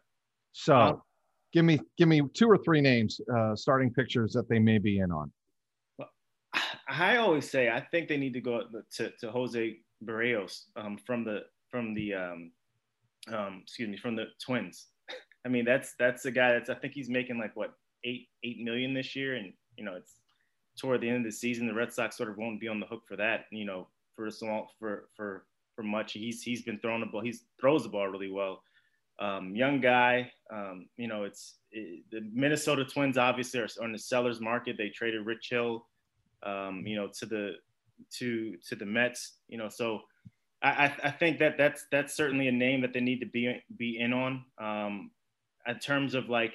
So, 0.53 0.77
Um, 0.77 1.03
give 1.53 1.65
me 1.65 1.81
give 1.97 2.09
me 2.09 2.23
two 2.35 2.49
or 2.49 2.57
three 2.57 2.81
names, 2.81 3.21
uh, 3.37 3.57
starting 3.57 3.93
pictures 3.93 4.33
that 4.35 4.49
they 4.49 4.61
may 4.61 4.79
be 4.79 5.01
in 5.01 5.11
on. 5.11 5.33
I 6.89 7.17
always 7.17 7.51
say 7.51 7.69
I 7.69 7.81
think 7.81 8.09
they 8.09 8.17
need 8.17 8.33
to 8.35 8.41
go 8.41 8.63
to, 8.97 9.11
to 9.11 9.31
Jose 9.31 9.77
Berrios 10.05 10.65
um, 10.77 10.97
from 10.97 11.25
the 11.25 11.43
from 11.71 11.95
the 11.95 12.15
um, 12.15 12.53
um, 13.33 13.61
excuse 13.63 13.89
me 13.89 13.97
from 13.97 14.17
the 14.17 14.27
Twins. 14.45 14.87
I 15.45 15.49
mean 15.49 15.65
that's 15.65 15.95
that's 15.99 16.23
the 16.23 16.31
guy 16.31 16.53
that's 16.53 16.71
I 16.71 16.75
think 16.75 16.95
he's 16.95 17.11
making 17.11 17.39
like 17.39 17.55
what 17.57 17.75
eight 18.05 18.29
eight 18.45 18.61
million 18.61 18.95
this 18.95 19.15
year, 19.15 19.37
and 19.37 19.53
you 19.77 19.85
know 19.85 19.95
it's 19.95 20.15
toward 20.79 21.01
the 21.01 21.09
end 21.09 21.19
of 21.19 21.25
the 21.25 21.33
season 21.33 21.67
the 21.67 21.75
Red 21.75 21.93
Sox 21.93 22.17
sort 22.17 22.31
of 22.31 22.39
won't 22.39 22.61
be 22.61 22.69
on 22.69 22.81
the 22.81 22.87
hook 22.87 23.03
for 23.07 23.17
that. 23.17 23.47
You 23.53 23.67
know 23.67 23.89
for 24.17 24.29
long, 24.43 24.67
for 24.79 25.09
for 25.15 25.45
for 25.77 25.83
much 25.83 26.13
he's 26.13 26.43
he's 26.43 26.63
been 26.63 26.79
throwing 26.81 27.01
the 27.01 27.07
ball 27.07 27.21
he 27.21 27.35
throws 27.61 27.83
the 27.83 27.89
ball 27.89 28.09
really 28.09 28.31
well. 28.31 28.63
Um, 29.21 29.55
young 29.55 29.81
guy, 29.81 30.31
um, 30.51 30.89
you 30.97 31.09
know 31.09 31.25
it's 31.25 31.57
it, 31.71 32.05
the 32.11 32.23
Minnesota 32.33 32.85
Twins 32.85 33.19
obviously 33.19 33.61
are 33.61 33.69
on 33.83 33.93
the 33.93 33.99
sellers 33.99 34.41
market. 34.41 34.77
They 34.79 34.89
traded 34.89 35.27
Rich 35.27 35.49
Hill 35.51 35.85
um, 36.43 36.85
you 36.87 36.97
know, 36.97 37.09
to 37.19 37.27
the 37.27 37.53
to 38.19 38.57
to 38.69 38.77
the 38.77 38.87
Mets, 38.87 39.39
you 39.49 39.59
know. 39.59 39.69
So 39.69 40.01
I, 40.63 40.93
I, 41.05 41.11
think 41.11 41.39
that 41.39 41.57
that's 41.57 41.87
that's 41.93 42.15
certainly 42.15 42.49
a 42.49 42.53
name 42.53 42.81
that 42.81 42.93
they 42.93 43.01
need 43.01 43.21
to 43.21 43.27
be 43.27 43.63
be 43.77 43.99
in 43.99 44.13
on. 44.13 44.45
Um, 44.61 45.11
in 45.67 45.79
terms 45.79 46.15
of 46.15 46.29
like 46.29 46.55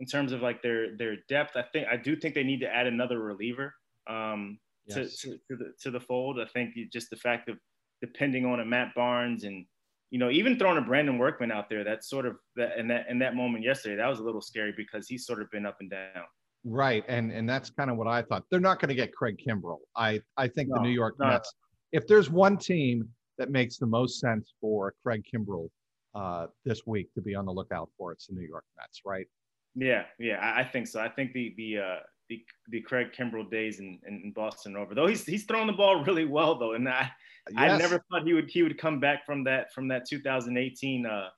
in 0.00 0.06
terms 0.06 0.32
of 0.32 0.42
like 0.42 0.62
their 0.62 0.96
their 0.96 1.16
depth, 1.28 1.56
I 1.56 1.62
think 1.62 1.88
I 1.90 1.96
do 1.96 2.16
think 2.16 2.34
they 2.34 2.44
need 2.44 2.60
to 2.60 2.74
add 2.74 2.86
another 2.86 3.20
reliever 3.20 3.74
um, 4.08 4.58
Yes. 4.86 5.18
to, 5.18 5.30
to, 5.30 5.38
to 5.48 5.56
the 5.56 5.72
to 5.82 5.90
the 5.90 6.00
fold. 6.00 6.40
I 6.40 6.46
think 6.46 6.74
just 6.92 7.10
the 7.10 7.16
fact 7.16 7.48
of 7.48 7.56
depending 8.00 8.44
on 8.44 8.60
a 8.60 8.64
Matt 8.64 8.94
Barnes 8.94 9.44
and 9.44 9.64
you 10.10 10.18
know 10.18 10.30
even 10.30 10.58
throwing 10.58 10.78
a 10.78 10.82
Brandon 10.82 11.18
Workman 11.18 11.52
out 11.52 11.70
there, 11.70 11.84
that's 11.84 12.10
sort 12.10 12.26
of 12.26 12.36
that 12.56 12.78
in 12.78 12.88
that 12.88 13.06
in 13.08 13.18
that 13.20 13.36
moment 13.36 13.64
yesterday, 13.64 13.96
that 13.96 14.08
was 14.08 14.18
a 14.18 14.24
little 14.24 14.40
scary 14.40 14.74
because 14.76 15.06
he's 15.06 15.24
sort 15.24 15.40
of 15.40 15.50
been 15.50 15.66
up 15.66 15.76
and 15.80 15.90
down. 15.90 16.24
Right, 16.64 17.04
and 17.08 17.32
and 17.32 17.48
that's 17.48 17.70
kind 17.70 17.90
of 17.90 17.96
what 17.96 18.06
I 18.06 18.22
thought. 18.22 18.44
They're 18.50 18.60
not 18.60 18.80
going 18.80 18.90
to 18.90 18.94
get 18.94 19.12
Craig 19.12 19.38
Kimbrel. 19.44 19.78
I 19.96 20.20
I 20.36 20.46
think 20.46 20.68
the 20.72 20.80
New 20.80 20.90
York 20.90 21.16
no. 21.18 21.26
Mets. 21.26 21.52
If 21.90 22.06
there's 22.06 22.30
one 22.30 22.56
team 22.56 23.08
that 23.38 23.50
makes 23.50 23.78
the 23.78 23.86
most 23.86 24.20
sense 24.20 24.54
for 24.60 24.94
Craig 25.02 25.24
Kimbrel 25.32 25.68
uh, 26.14 26.46
this 26.64 26.86
week 26.86 27.12
to 27.14 27.20
be 27.20 27.34
on 27.34 27.46
the 27.46 27.52
lookout 27.52 27.90
for, 27.98 28.12
it's 28.12 28.28
the 28.28 28.34
New 28.34 28.46
York 28.46 28.64
Mets, 28.78 29.00
right? 29.04 29.26
Yeah, 29.74 30.04
yeah, 30.18 30.36
I, 30.36 30.60
I 30.60 30.64
think 30.64 30.86
so. 30.86 31.00
I 31.00 31.08
think 31.08 31.32
the 31.32 31.52
the 31.56 31.78
uh, 31.78 31.96
the 32.28 32.44
the 32.68 32.80
Craig 32.82 33.08
Kimbrel 33.16 33.50
days 33.50 33.80
in, 33.80 33.98
in 34.06 34.32
Boston 34.32 34.76
over. 34.76 34.94
Though 34.94 35.06
he's 35.06 35.24
he's 35.24 35.44
thrown 35.44 35.66
the 35.66 35.72
ball 35.72 36.04
really 36.04 36.24
well 36.24 36.58
though, 36.58 36.74
and 36.74 36.88
I 36.88 37.10
yes. 37.50 37.58
I 37.58 37.76
never 37.76 38.02
thought 38.10 38.24
he 38.24 38.34
would 38.34 38.50
he 38.50 38.62
would 38.62 38.78
come 38.78 39.00
back 39.00 39.26
from 39.26 39.44
that 39.44 39.72
from 39.72 39.88
that 39.88 40.08
2018 40.08 41.06
uh, 41.06 41.28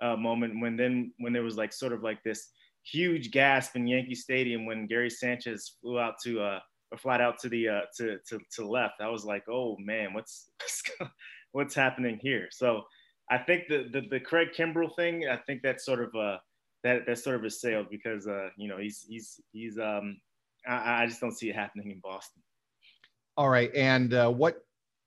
uh, 0.00 0.16
moment 0.16 0.60
when 0.60 0.76
then 0.76 1.12
when 1.18 1.32
there 1.32 1.42
was 1.42 1.56
like 1.56 1.72
sort 1.72 1.92
of 1.92 2.02
like 2.02 2.22
this 2.22 2.48
huge 2.90 3.30
gasp 3.30 3.76
in 3.76 3.86
Yankee 3.86 4.14
Stadium 4.14 4.66
when 4.66 4.86
Gary 4.86 5.10
Sanchez 5.10 5.76
flew 5.80 5.98
out 5.98 6.14
to 6.24 6.40
uh 6.40 6.60
or 6.90 6.98
flat 6.98 7.20
out 7.20 7.38
to 7.40 7.48
the 7.48 7.68
uh 7.68 7.80
to 7.96 8.18
to 8.28 8.38
to 8.54 8.66
left. 8.66 9.00
I 9.00 9.08
was 9.08 9.24
like, 9.24 9.44
oh 9.48 9.76
man, 9.78 10.14
what's 10.14 10.50
what's 11.52 11.74
happening 11.74 12.18
here? 12.20 12.48
So 12.50 12.82
I 13.30 13.38
think 13.38 13.64
the 13.68 13.88
the, 13.92 14.02
the 14.08 14.20
Craig 14.20 14.48
Kimbrel 14.56 14.94
thing, 14.96 15.26
I 15.30 15.36
think 15.46 15.62
that's 15.62 15.84
sort 15.84 16.02
of 16.02 16.14
uh 16.14 16.38
that 16.84 17.06
that 17.06 17.18
sort 17.18 17.36
of 17.36 17.44
is 17.44 17.60
sailed 17.60 17.86
because 17.90 18.26
uh 18.26 18.48
you 18.56 18.68
know 18.68 18.78
he's 18.78 19.04
he's 19.08 19.40
he's 19.52 19.78
um 19.78 20.18
I, 20.66 21.02
I 21.02 21.06
just 21.06 21.20
don't 21.20 21.36
see 21.36 21.50
it 21.50 21.56
happening 21.56 21.90
in 21.90 22.00
Boston. 22.00 22.42
All 23.36 23.48
right, 23.48 23.72
and 23.74 24.14
uh, 24.14 24.30
what 24.30 24.56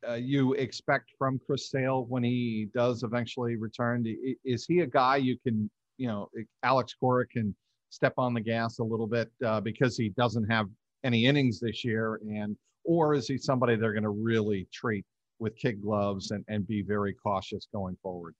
uh, 0.08 0.14
you 0.14 0.54
expect 0.54 1.12
from 1.18 1.40
Chris 1.46 1.70
Sale 1.70 2.06
when 2.06 2.24
he 2.24 2.70
does 2.74 3.04
eventually 3.04 3.56
return? 3.56 4.06
Is 4.46 4.66
he 4.66 4.80
a 4.80 4.88
guy 4.88 5.18
you 5.18 5.38
can, 5.38 5.70
you 5.98 6.08
know, 6.08 6.30
Alex 6.64 6.96
Cora 6.98 7.28
can 7.28 7.54
step 7.92 8.14
on 8.18 8.34
the 8.34 8.42
gas 8.42 8.80
a 8.80 8.84
little 8.84 9.06
bit 9.06 9.30
uh, 9.46 9.62
because 9.62 9.96
he 9.96 10.10
doesn't 10.10 10.50
have 10.50 10.68
any 11.04 11.26
innings 11.26 11.60
this 11.60 11.86
year, 11.86 12.20
and 12.28 12.56
or 12.84 13.14
is 13.14 13.28
he 13.28 13.38
somebody 13.38 13.76
they're 13.76 13.94
going 13.94 14.04
to 14.04 14.10
really 14.10 14.68
treat 14.74 15.06
with 15.40 15.56
kid 15.56 15.82
gloves 15.82 16.32
and, 16.32 16.44
and 16.48 16.68
be 16.68 16.82
very 16.82 17.14
cautious 17.14 17.68
going 17.72 17.96
forward? 18.02 18.34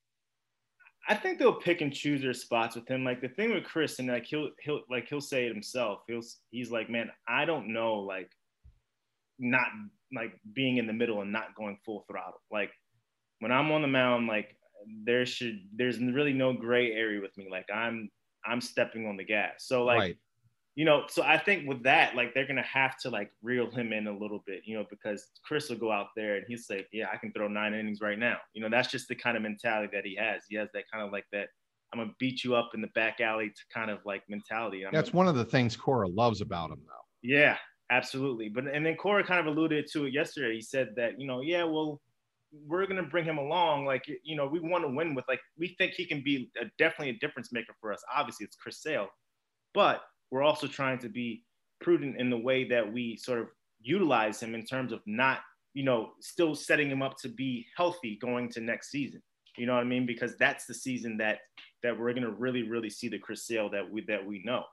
I 1.08 1.16
think 1.16 1.40
they'll 1.40 1.54
pick 1.54 1.82
and 1.82 1.94
choose 1.94 2.22
their 2.22 2.34
spots 2.34 2.76
with 2.76 2.88
him. 2.88 3.04
Like 3.04 3.22
the 3.22 3.30
thing 3.30 3.54
with 3.54 3.64
Chris, 3.64 4.00
and 4.00 4.08
like 4.08 4.26
he'll 4.26 4.50
he'll 4.62 4.82
like 4.90 5.08
he'll 5.08 5.22
say 5.22 5.46
it 5.46 5.54
himself. 5.54 6.00
He'll 6.08 6.22
he's 6.52 6.72
like, 6.72 6.90
man, 6.90 7.10
I 7.28 7.46
don't 7.46 7.74
know, 7.74 7.96
like 7.96 8.32
not 9.40 9.68
like 10.16 10.34
being 10.54 10.78
in 10.78 10.88
the 10.88 10.94
middle 10.94 11.22
and 11.22 11.32
not 11.32 11.56
going 11.56 11.78
full 11.84 12.06
throttle. 12.10 12.42
Like 12.52 12.72
when 13.40 13.52
I'm 13.52 13.72
on 13.72 13.82
the 13.82 13.88
mound, 13.88 14.28
like 14.28 14.56
there 15.04 15.26
should 15.26 15.60
there's 15.76 16.00
really 16.00 16.34
no 16.34 16.54
gray 16.54 16.92
area 16.92 17.20
with 17.20 17.36
me. 17.38 17.48
Like 17.50 17.66
I'm 17.74 18.10
I'm 18.46 18.62
stepping 18.62 19.08
on 19.08 19.18
the 19.18 19.24
gas. 19.24 19.66
So 19.66 19.84
like 19.84 20.00
right 20.00 20.18
you 20.76 20.86
know, 20.86 21.04
so 21.10 21.22
I 21.24 21.38
think 21.38 21.68
with 21.68 21.84
that, 21.84 22.16
like 22.16 22.34
they're 22.34 22.48
gonna 22.48 22.62
have 22.64 22.98
to 23.00 23.10
like 23.10 23.32
reel 23.42 23.70
him 23.70 23.92
in 23.92 24.08
a 24.08 24.18
little 24.18 24.42
bit, 24.46 24.62
you 24.64 24.78
know, 24.78 24.86
because 24.90 25.28
Chris 25.44 25.70
will 25.70 25.78
go 25.78 25.92
out 25.92 26.08
there 26.16 26.38
and 26.38 26.46
he'll 26.48 26.58
say, 26.58 26.88
"Yeah, 26.94 27.08
I 27.12 27.18
can 27.18 27.34
throw 27.34 27.48
nine 27.50 27.74
innings 27.74 28.00
right 28.00 28.18
now." 28.18 28.38
You 28.54 28.62
know, 28.62 28.70
that's 28.70 28.90
just 28.90 29.10
the 29.10 29.16
kind 29.16 29.36
of 29.36 29.44
mentality 29.44 29.90
that 29.94 30.06
he 30.06 30.16
has. 30.16 30.44
He 30.48 30.56
has 30.56 30.70
that 30.74 30.86
kind 30.92 31.06
of 31.06 31.12
like 31.12 31.26
that. 31.34 31.50
I'm 31.92 32.00
gonna 32.00 32.14
beat 32.20 32.46
you 32.46 32.56
up 32.56 32.72
in 32.74 32.80
the 32.80 32.88
back 32.96 33.20
alley 33.20 33.50
to 33.50 33.62
kind 33.74 33.92
of 33.92 34.00
like 34.06 34.24
mentality. 34.30 34.86
I'm 34.86 34.94
that's 34.94 35.10
gonna, 35.10 35.18
one 35.18 35.28
of 35.28 35.36
the 35.36 35.44
things 35.44 35.76
Cora 35.76 36.08
loves 36.08 36.40
about 36.40 36.72
him, 36.72 36.82
though. 36.88 37.06
Yeah, 37.22 37.58
absolutely. 37.90 38.48
But 38.48 38.68
and 38.68 38.86
then 38.86 38.96
Cora 38.96 39.26
kind 39.26 39.42
of 39.42 39.48
alluded 39.48 39.88
to 39.92 40.06
it 40.06 40.14
yesterday. 40.14 40.56
He 40.56 40.62
said 40.62 40.94
that 40.96 41.20
you 41.20 41.28
know, 41.28 41.42
yeah, 41.42 41.66
well, 41.66 42.00
we're 42.68 42.86
gonna 42.86 43.04
bring 43.04 43.26
him 43.26 43.38
along. 43.38 43.86
Like 43.86 44.04
you 44.24 44.36
know, 44.36 44.48
we 44.48 44.60
want 44.60 44.84
to 44.84 44.90
win 44.90 45.16
with 45.16 45.26
like 45.28 45.40
we 45.58 45.76
think 45.78 45.94
he 45.94 46.06
can 46.06 46.22
be 46.24 46.52
a, 46.60 46.66
definitely 46.78 47.10
a 47.10 47.20
difference 47.20 47.52
maker 47.52 47.74
for 47.80 47.94
us. 47.94 48.04
Obviously, 48.14 48.46
it's 48.46 48.56
Chris 48.56 48.82
Sale, 48.82 49.08
but 49.74 50.02
we're 50.32 50.44
also 50.44 50.68
trying 50.68 51.00
to 51.00 51.10
be 51.10 51.44
prudent 51.82 52.20
in 52.20 52.30
the 52.30 52.38
way 52.38 52.64
that 52.70 52.92
we 52.92 53.18
sort 53.18 53.40
of 53.40 53.48
utilize 53.82 54.42
him 54.42 54.56
in 54.56 54.64
terms 54.66 54.92
of 54.92 55.02
not, 55.06 55.40
you 55.74 55.84
know, 55.84 56.12
still 56.22 56.56
setting 56.56 56.90
him 56.90 57.02
up 57.02 57.18
to 57.18 57.30
be 57.30 57.66
healthy 57.76 58.18
going 58.22 58.50
to 58.50 58.62
next 58.62 58.92
season. 58.92 59.22
You 59.58 59.66
know 59.66 59.74
what 59.74 59.82
I 59.82 59.86
mean? 59.86 60.06
Because 60.06 60.38
that's 60.38 60.66
the 60.66 60.74
season 60.74 61.18
that 61.18 61.40
that 61.84 61.98
we're 61.98 62.14
gonna 62.14 62.32
really, 62.32 62.70
really 62.70 62.90
see 62.90 63.10
the 63.10 63.20
Chris 63.20 63.46
Sale 63.48 63.70
that 63.72 63.90
we 63.90 64.04
that 64.08 64.26
we 64.26 64.42
know. 64.46 64.64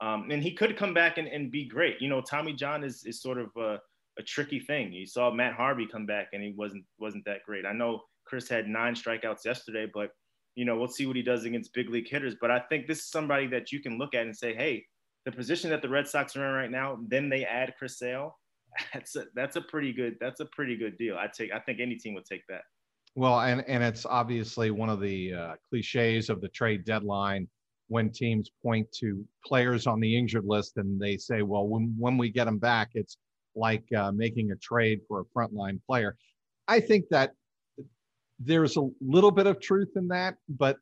Um, 0.00 0.30
and 0.30 0.42
he 0.42 0.54
could 0.54 0.76
come 0.76 0.94
back 0.94 1.18
and, 1.18 1.26
and 1.26 1.50
be 1.50 1.66
great. 1.66 2.00
You 2.00 2.08
know, 2.08 2.20
Tommy 2.20 2.52
John 2.52 2.84
is 2.84 3.02
is 3.04 3.20
sort 3.20 3.38
of 3.38 3.48
a, 3.56 3.78
a 4.18 4.22
tricky 4.22 4.60
thing. 4.60 4.92
You 4.92 5.06
saw 5.06 5.30
Matt 5.30 5.54
Harvey 5.54 5.86
come 5.86 6.06
back 6.06 6.28
and 6.32 6.42
he 6.42 6.52
wasn't 6.56 6.84
wasn't 6.98 7.24
that 7.26 7.44
great. 7.46 7.64
I 7.64 7.72
know 7.72 8.02
Chris 8.24 8.48
had 8.48 8.68
nine 8.68 8.94
strikeouts 8.94 9.44
yesterday, 9.44 9.86
but 9.92 10.10
you 10.54 10.64
know, 10.64 10.76
we'll 10.76 10.88
see 10.88 11.06
what 11.06 11.16
he 11.16 11.22
does 11.22 11.44
against 11.44 11.72
big 11.72 11.88
league 11.88 12.08
hitters. 12.08 12.34
But 12.40 12.50
I 12.50 12.58
think 12.68 12.86
this 12.86 12.98
is 12.98 13.10
somebody 13.10 13.46
that 13.48 13.70
you 13.70 13.80
can 13.80 13.96
look 13.96 14.14
at 14.14 14.26
and 14.26 14.36
say, 14.36 14.54
hey, 14.54 14.84
the 15.24 15.30
position 15.30 15.70
that 15.70 15.82
the 15.82 15.88
Red 15.88 16.08
Sox 16.08 16.36
are 16.36 16.48
in 16.48 16.54
right 16.54 16.70
now, 16.70 16.98
then 17.06 17.28
they 17.28 17.44
add 17.44 17.74
Chris 17.78 17.98
Sale. 17.98 18.36
That's 18.92 19.16
a, 19.16 19.24
that's 19.34 19.56
a 19.56 19.62
pretty 19.62 19.94
good 19.94 20.16
that's 20.20 20.40
a 20.40 20.44
pretty 20.52 20.76
good 20.76 20.98
deal. 20.98 21.16
I 21.16 21.26
take 21.26 21.52
I 21.52 21.58
think 21.58 21.80
any 21.80 21.96
team 21.96 22.14
would 22.14 22.26
take 22.26 22.42
that. 22.48 22.62
Well, 23.14 23.40
and 23.40 23.64
and 23.66 23.82
it's 23.82 24.04
obviously 24.04 24.70
one 24.70 24.90
of 24.90 25.00
the 25.00 25.32
uh, 25.32 25.54
cliches 25.70 26.28
of 26.28 26.40
the 26.42 26.48
trade 26.48 26.84
deadline 26.84 27.48
when 27.88 28.10
teams 28.10 28.50
point 28.62 28.86
to 28.92 29.24
players 29.44 29.86
on 29.86 30.00
the 30.00 30.16
injured 30.16 30.44
list 30.44 30.76
and 30.76 31.00
they 31.00 31.16
say, 31.16 31.42
well, 31.42 31.66
when 31.66 31.94
when 31.98 32.18
we 32.18 32.30
get 32.30 32.44
them 32.44 32.58
back, 32.58 32.90
it's 32.94 33.16
like 33.58 33.84
uh, 33.92 34.12
making 34.12 34.50
a 34.52 34.56
trade 34.56 35.00
for 35.08 35.20
a 35.20 35.24
frontline 35.36 35.80
player. 35.86 36.16
I 36.66 36.80
think 36.80 37.06
that 37.10 37.32
there's 38.38 38.76
a 38.76 38.88
little 39.00 39.30
bit 39.30 39.46
of 39.46 39.60
truth 39.60 39.90
in 39.96 40.08
that, 40.08 40.36
but 40.48 40.76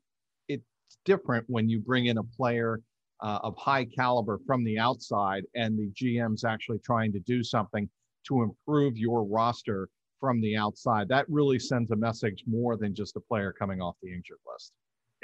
it's 0.49 0.65
different 1.05 1.45
when 1.49 1.69
you 1.69 1.81
bring 1.81 2.07
in 2.07 2.19
a 2.19 2.23
player 2.23 2.81
uh, 3.23 3.39
of 3.43 3.57
high 3.57 3.85
caliber 3.85 4.39
from 4.47 4.63
the 4.65 4.79
outside, 4.79 5.45
and 5.55 5.79
the 5.79 5.91
GM's 5.91 6.45
actually 6.45 6.79
trying 6.81 7.13
to 7.13 7.21
do 7.21 7.43
something 7.43 7.89
to 8.29 8.43
improve 8.43 8.97
your 8.97 9.25
roster 9.25 9.89
from 10.21 10.41
the 10.41 10.57
outside. 10.57 11.09
That 11.09 11.27
really 11.29 11.59
sends 11.59 11.91
a 11.91 11.97
message 11.97 12.45
more 12.47 12.77
than 12.77 12.95
just 12.95 13.17
a 13.17 13.21
player 13.21 13.53
coming 13.53 13.81
off 13.81 13.97
the 14.03 14.13
injured 14.13 14.39
list. 14.51 14.73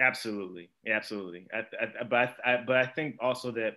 Absolutely, 0.00 0.70
absolutely. 0.88 1.46
I, 1.52 1.58
I, 1.80 2.04
but 2.04 2.36
I, 2.44 2.56
but 2.66 2.76
I 2.76 2.86
think 2.86 3.16
also 3.20 3.50
that 3.52 3.74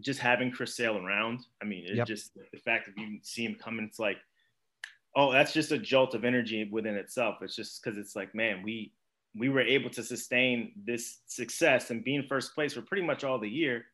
just 0.00 0.20
having 0.20 0.50
Chris 0.50 0.76
Sale 0.76 0.98
around, 0.98 1.40
I 1.62 1.64
mean, 1.64 1.84
it's 1.86 1.98
yep. 1.98 2.06
just 2.06 2.34
the 2.34 2.58
fact 2.58 2.86
that 2.86 3.00
you 3.00 3.18
see 3.22 3.44
him 3.44 3.54
coming, 3.54 3.86
it's 3.86 3.98
like, 3.98 4.18
oh, 5.16 5.32
that's 5.32 5.52
just 5.52 5.72
a 5.72 5.78
jolt 5.78 6.14
of 6.14 6.24
energy 6.24 6.68
within 6.70 6.96
itself. 6.96 7.36
It's 7.42 7.56
just 7.56 7.82
because 7.82 7.98
it's 7.98 8.16
like, 8.16 8.34
man, 8.34 8.62
we 8.62 8.92
we 9.36 9.48
were 9.48 9.60
able 9.60 9.90
to 9.90 10.02
sustain 10.02 10.72
this 10.84 11.20
success 11.26 11.90
and 11.90 12.04
be 12.04 12.14
in 12.14 12.26
first 12.28 12.54
place 12.54 12.72
for 12.72 12.82
pretty 12.82 13.02
much 13.02 13.24
all 13.24 13.38
the 13.38 13.48
year. 13.48 13.84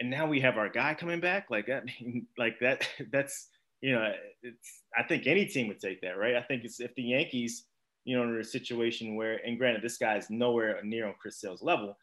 And 0.00 0.10
now 0.10 0.26
we 0.26 0.40
have 0.40 0.58
our 0.58 0.68
guy 0.68 0.94
coming 0.94 1.20
back. 1.20 1.46
Like 1.50 1.66
that, 1.66 1.84
like 2.38 2.58
that, 2.60 2.88
that's, 3.12 3.48
you 3.80 3.92
know, 3.92 4.12
it's, 4.42 4.82
I 4.96 5.04
think 5.04 5.26
any 5.26 5.46
team 5.46 5.68
would 5.68 5.80
take 5.80 6.00
that, 6.02 6.18
right? 6.18 6.36
I 6.36 6.42
think 6.42 6.64
it's 6.64 6.80
if 6.80 6.94
the 6.94 7.02
Yankees, 7.02 7.66
you 8.04 8.16
know, 8.16 8.24
in 8.24 8.40
a 8.40 8.44
situation 8.44 9.14
where, 9.14 9.40
and 9.46 9.58
granted, 9.58 9.82
this 9.82 9.98
guy 9.98 10.16
is 10.16 10.30
nowhere 10.30 10.80
near 10.82 11.06
on 11.06 11.14
Chris 11.20 11.40
Sale's 11.40 11.62
level, 11.62 11.96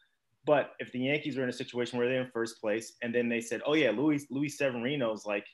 but 0.46 0.72
if 0.78 0.90
the 0.92 1.00
Yankees 1.00 1.36
were 1.36 1.42
in 1.42 1.48
a 1.48 1.52
situation 1.52 1.98
where 1.98 2.08
they're 2.08 2.22
in 2.22 2.30
first 2.32 2.60
place 2.60 2.94
and 3.02 3.14
then 3.14 3.28
they 3.28 3.40
said, 3.40 3.60
oh 3.66 3.74
yeah, 3.74 3.90
Luis, 3.90 4.26
Luis 4.30 4.56
Severino's 4.56 5.26
like, 5.26 5.46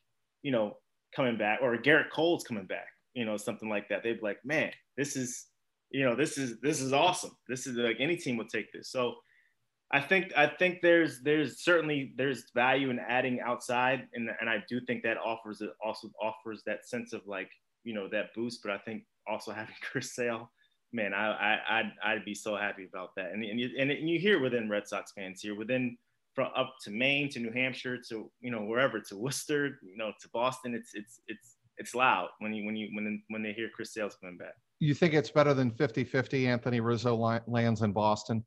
you 0.43 0.53
know, 0.53 0.77
coming 1.15 1.37
back 1.37 1.61
or 1.63 1.77
Gerrit 1.77 2.11
Cole's 2.13 2.45
coming 2.45 2.67
back, 2.67 2.87
you 3.15 3.25
know, 3.25 3.37
something 3.37 3.69
like 3.69 3.89
that. 3.89 4.03
They'd 4.03 4.21
be 4.21 4.27
like, 4.27 4.39
man, 4.45 4.71
this 4.97 5.17
is, 5.17 5.47
you 5.91 6.05
know, 6.05 6.15
this 6.15 6.39
is 6.39 6.61
this 6.61 6.81
is 6.81 6.93
awesome. 6.93 7.37
This 7.49 7.67
is 7.67 7.77
like 7.77 7.97
any 8.01 8.17
team 8.17 8.37
would 8.37 8.49
take 8.49 8.73
this. 8.73 8.91
So 8.91 9.15
I 9.93 10.01
think 10.01 10.33
I 10.37 10.49
think 10.49 10.81
there's 10.83 11.21
there's 11.23 11.63
certainly 11.63 12.13
there's 12.17 12.51
value 12.55 12.91
in 12.91 12.99
adding 12.99 13.41
outside, 13.41 14.09
and 14.15 14.29
and 14.41 14.51
I 14.51 14.65
do 14.69 14.81
think 14.81 15.03
that 15.05 15.17
offers 15.17 15.61
it 15.61 15.71
also 15.85 16.11
offers 16.21 16.63
that 16.67 16.89
sense 16.89 17.13
of 17.13 17.23
like 17.27 17.51
you 17.85 17.95
know 17.95 18.09
that 18.11 18.35
boost. 18.35 18.61
But 18.65 18.73
I 18.73 18.79
think 18.79 19.05
also 19.29 19.53
having 19.55 19.75
Chris 19.83 20.15
Sale, 20.15 20.51
man, 20.93 21.15
I 21.15 21.27
I 21.27 21.59
I'd, 21.79 21.93
I'd 22.05 22.25
be 22.25 22.35
so 22.35 22.57
happy 22.57 22.87
about 22.89 23.11
that. 23.17 23.33
And 23.33 23.45
and 23.45 23.61
you, 23.61 23.71
and 23.79 23.91
you 24.09 24.19
hear 24.19 24.41
within 24.41 24.69
Red 24.69 24.89
Sox 24.89 25.13
fans 25.13 25.41
here 25.41 25.57
within 25.57 25.97
from 26.35 26.49
up 26.55 26.75
to 26.85 26.91
Maine 26.91 27.31
to 27.31 27.41
New 27.41 27.53
Hampshire 27.53 27.99
to 28.09 28.31
you 28.41 28.51
know 28.51 28.65
wherever 28.65 29.01
to 29.01 29.17
Worcester, 29.17 29.79
you 29.83 29.97
know 29.97 30.13
to 30.21 30.29
Boston, 30.33 30.75
it's 30.75 30.91
it's 30.95 31.21
it's 31.29 31.57
it's 31.79 31.95
loud 31.95 32.29
when 32.39 32.53
you 32.53 32.65
when 32.67 32.77
you 32.77 32.89
when 32.95 33.23
when 33.29 33.43
they 33.43 33.53
hear 33.53 33.69
Chris 33.75 33.93
Sale's 33.93 34.17
coming 34.17 34.37
back 34.37 34.55
you 34.81 34.95
think 34.95 35.15
it's 35.15 35.31
better 35.31 35.55
than 35.55 35.71
50-50 35.71 36.47
Anthony 36.47 36.81
Rizzo 36.81 37.17
lands 37.47 37.83
in 37.83 37.93
Boston? 37.93 38.45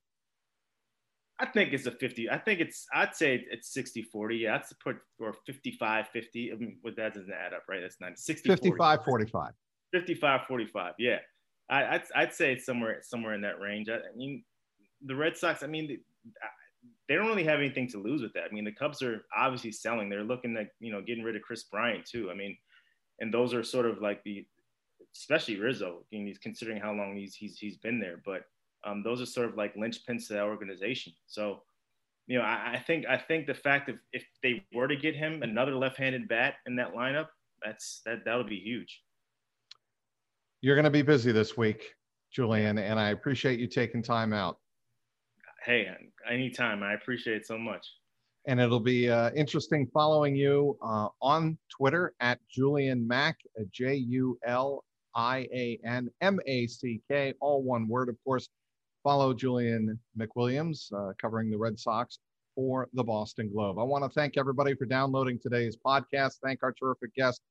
I 1.40 1.46
think 1.46 1.74
it's 1.74 1.86
a 1.86 1.92
50. 1.92 2.30
I 2.30 2.38
think 2.38 2.60
it's, 2.60 2.86
I'd 2.94 3.16
say 3.16 3.46
it's 3.50 3.74
60 3.74 4.04
40. 4.04 4.36
Yeah, 4.36 4.58
that's 4.58 4.74
put 4.74 4.98
or 5.20 5.34
55 5.46 6.10
50. 6.10 6.52
I 6.52 6.56
mean, 6.56 6.78
what 6.82 6.98
that 6.98 7.14
doesn't 7.14 7.34
add 7.34 7.54
up, 7.54 7.64
right? 7.70 7.80
That's 7.82 7.96
not 8.02 8.20
60 8.20 8.50
55 8.50 9.06
45. 9.06 9.52
55 9.94 10.42
45. 10.48 10.94
Yeah. 11.00 11.18
I, 11.70 11.96
I'd, 11.96 12.04
I'd 12.16 12.34
say 12.34 12.54
it's 12.54 12.66
somewhere, 12.66 13.00
somewhere 13.04 13.34
in 13.34 13.42
that 13.42 13.60
range. 13.60 13.90
I, 13.90 13.98
I 13.98 14.16
mean, 14.16 14.44
the 15.06 15.16
Red 15.16 15.38
Sox, 15.38 15.64
I 15.64 15.68
mean, 15.68 16.00
they 17.08 17.16
don't 17.16 17.28
really 17.28 17.44
have 17.44 17.60
anything 17.60 17.88
to 17.90 17.98
lose 17.98 18.22
with 18.22 18.34
that. 18.34 18.46
I 18.50 18.54
mean, 18.54 18.66
the 18.66 18.72
Cubs 18.72 19.02
are 19.02 19.26
obviously 19.36 19.72
selling. 19.72 20.10
They're 20.10 20.24
looking 20.24 20.58
at, 20.58 20.70
you 20.80 20.92
know, 20.92 21.02
getting 21.02 21.24
rid 21.24 21.36
of 21.36 21.42
Kris 21.42 21.64
Bryant 21.64 22.06
too. 22.06 22.30
I 22.32 22.36
mean, 22.36 22.58
and 23.20 23.34
those 23.34 23.54
are 23.54 23.64
sort 23.64 23.86
of 23.86 24.02
like 24.02 24.24
the, 24.24 24.46
especially 25.16 25.60
Rizzo, 25.60 26.06
and 26.12 26.28
he's 26.28 26.38
considering 26.38 26.80
how 26.80 26.94
long 26.94 27.16
he's 27.16 27.36
he's 27.36 27.58
he's 27.58 27.78
been 27.78 28.00
there. 28.00 28.22
But 28.24 28.44
um, 28.84 29.04
those 29.04 29.22
are 29.22 29.26
sort 29.26 29.50
of 29.50 29.58
like 29.58 29.76
linchpins 29.76 30.28
to 30.28 30.34
that 30.34 30.44
organization. 30.44 31.14
So, 31.28 31.64
you 32.28 32.38
know, 32.38 32.44
I, 32.44 32.76
I, 32.76 32.84
think 32.86 33.06
I 33.08 33.18
think 33.18 33.48
the 33.48 33.54
fact 33.54 33.90
of 33.90 33.96
if 34.14 34.24
they 34.44 34.64
were 34.74 34.88
to 34.88 34.96
get 34.96 35.16
him 35.16 35.42
another 35.42 35.76
left-handed 35.76 36.28
bat 36.28 36.56
in 36.68 36.76
that 36.76 36.94
lineup, 36.94 37.28
that's 37.64 38.02
that 38.06 38.24
that'll 38.26 38.44
be 38.44 38.60
huge. 38.60 39.02
You're 40.62 40.76
going 40.76 40.86
to 40.86 40.90
be 40.90 41.02
busy 41.02 41.32
this 41.32 41.56
week, 41.58 41.94
Julian, 42.32 42.78
and 42.78 43.00
I 43.00 43.10
appreciate 43.10 43.60
you 43.60 43.68
taking 43.68 44.04
time 44.04 44.34
out. 44.34 44.58
Hey, 45.66 45.88
anytime. 46.30 46.84
I 46.84 46.94
appreciate 46.94 47.38
it 47.38 47.48
so 47.48 47.58
much. 47.58 47.86
and 48.46 48.60
it'll 48.60 48.80
be 48.80 49.10
uh, 49.10 49.32
interesting 49.36 49.88
following 49.94 50.36
you 50.36 50.78
uh, 50.82 51.08
on 51.22 51.58
Twitter 51.70 52.14
at 52.20 52.40
Julian 52.50 53.08
Mack, 53.08 53.38
J 53.72 53.96
U 53.96 54.38
L 54.46 54.84
I 55.16 55.48
A 55.54 55.80
N 55.86 56.10
M 56.22 56.40
A 56.46 56.68
C 56.68 57.02
K, 57.10 57.34
all 57.42 57.62
one 57.64 57.88
word, 57.88 58.10
of 58.10 58.16
course. 58.24 58.50
Follow 59.04 59.34
Julian 59.34 59.98
McWilliams 60.20 60.92
uh, 60.94 61.14
covering 61.22 61.50
the 61.50 61.58
Red 61.58 61.80
Sox 61.80 62.20
for 62.56 62.90
the 62.94 63.04
Boston 63.04 63.50
Globe. 63.54 63.80
I 63.80 63.84
want 63.84 64.04
to 64.04 64.10
thank 64.10 64.38
everybody 64.38 64.76
for 64.76 64.86
downloading 64.86 65.40
today's 65.42 65.78
podcast. 65.78 66.34
Thank 66.44 66.60
our 66.64 66.74
terrific 66.74 67.16
guest, 67.16 67.42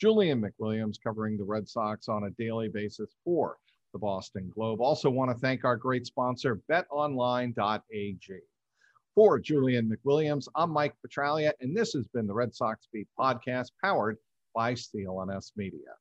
Julian 0.00 0.40
McWilliams, 0.40 0.96
covering 1.02 1.36
the 1.36 1.44
Red 1.44 1.68
Sox 1.68 2.08
on 2.08 2.24
a 2.24 2.30
daily 2.30 2.68
basis 2.68 3.16
for 3.24 3.56
the 3.92 3.98
Boston 3.98 4.50
Globe. 4.54 4.80
Also, 4.80 5.10
want 5.10 5.30
to 5.30 5.36
thank 5.38 5.64
our 5.64 5.76
great 5.76 6.06
sponsor, 6.06 6.60
betonline.ag. 6.70 8.40
For 9.14 9.38
Julian 9.40 9.90
McWilliams, 9.90 10.46
I'm 10.54 10.70
Mike 10.70 10.94
Petraglia, 11.04 11.52
and 11.60 11.76
this 11.76 11.92
has 11.94 12.06
been 12.06 12.28
the 12.28 12.34
Red 12.34 12.54
Sox 12.54 12.86
Beat 12.92 13.08
podcast 13.18 13.70
powered 13.82 14.18
by 14.54 14.74
CLNS 14.74 15.52
Media. 15.56 15.96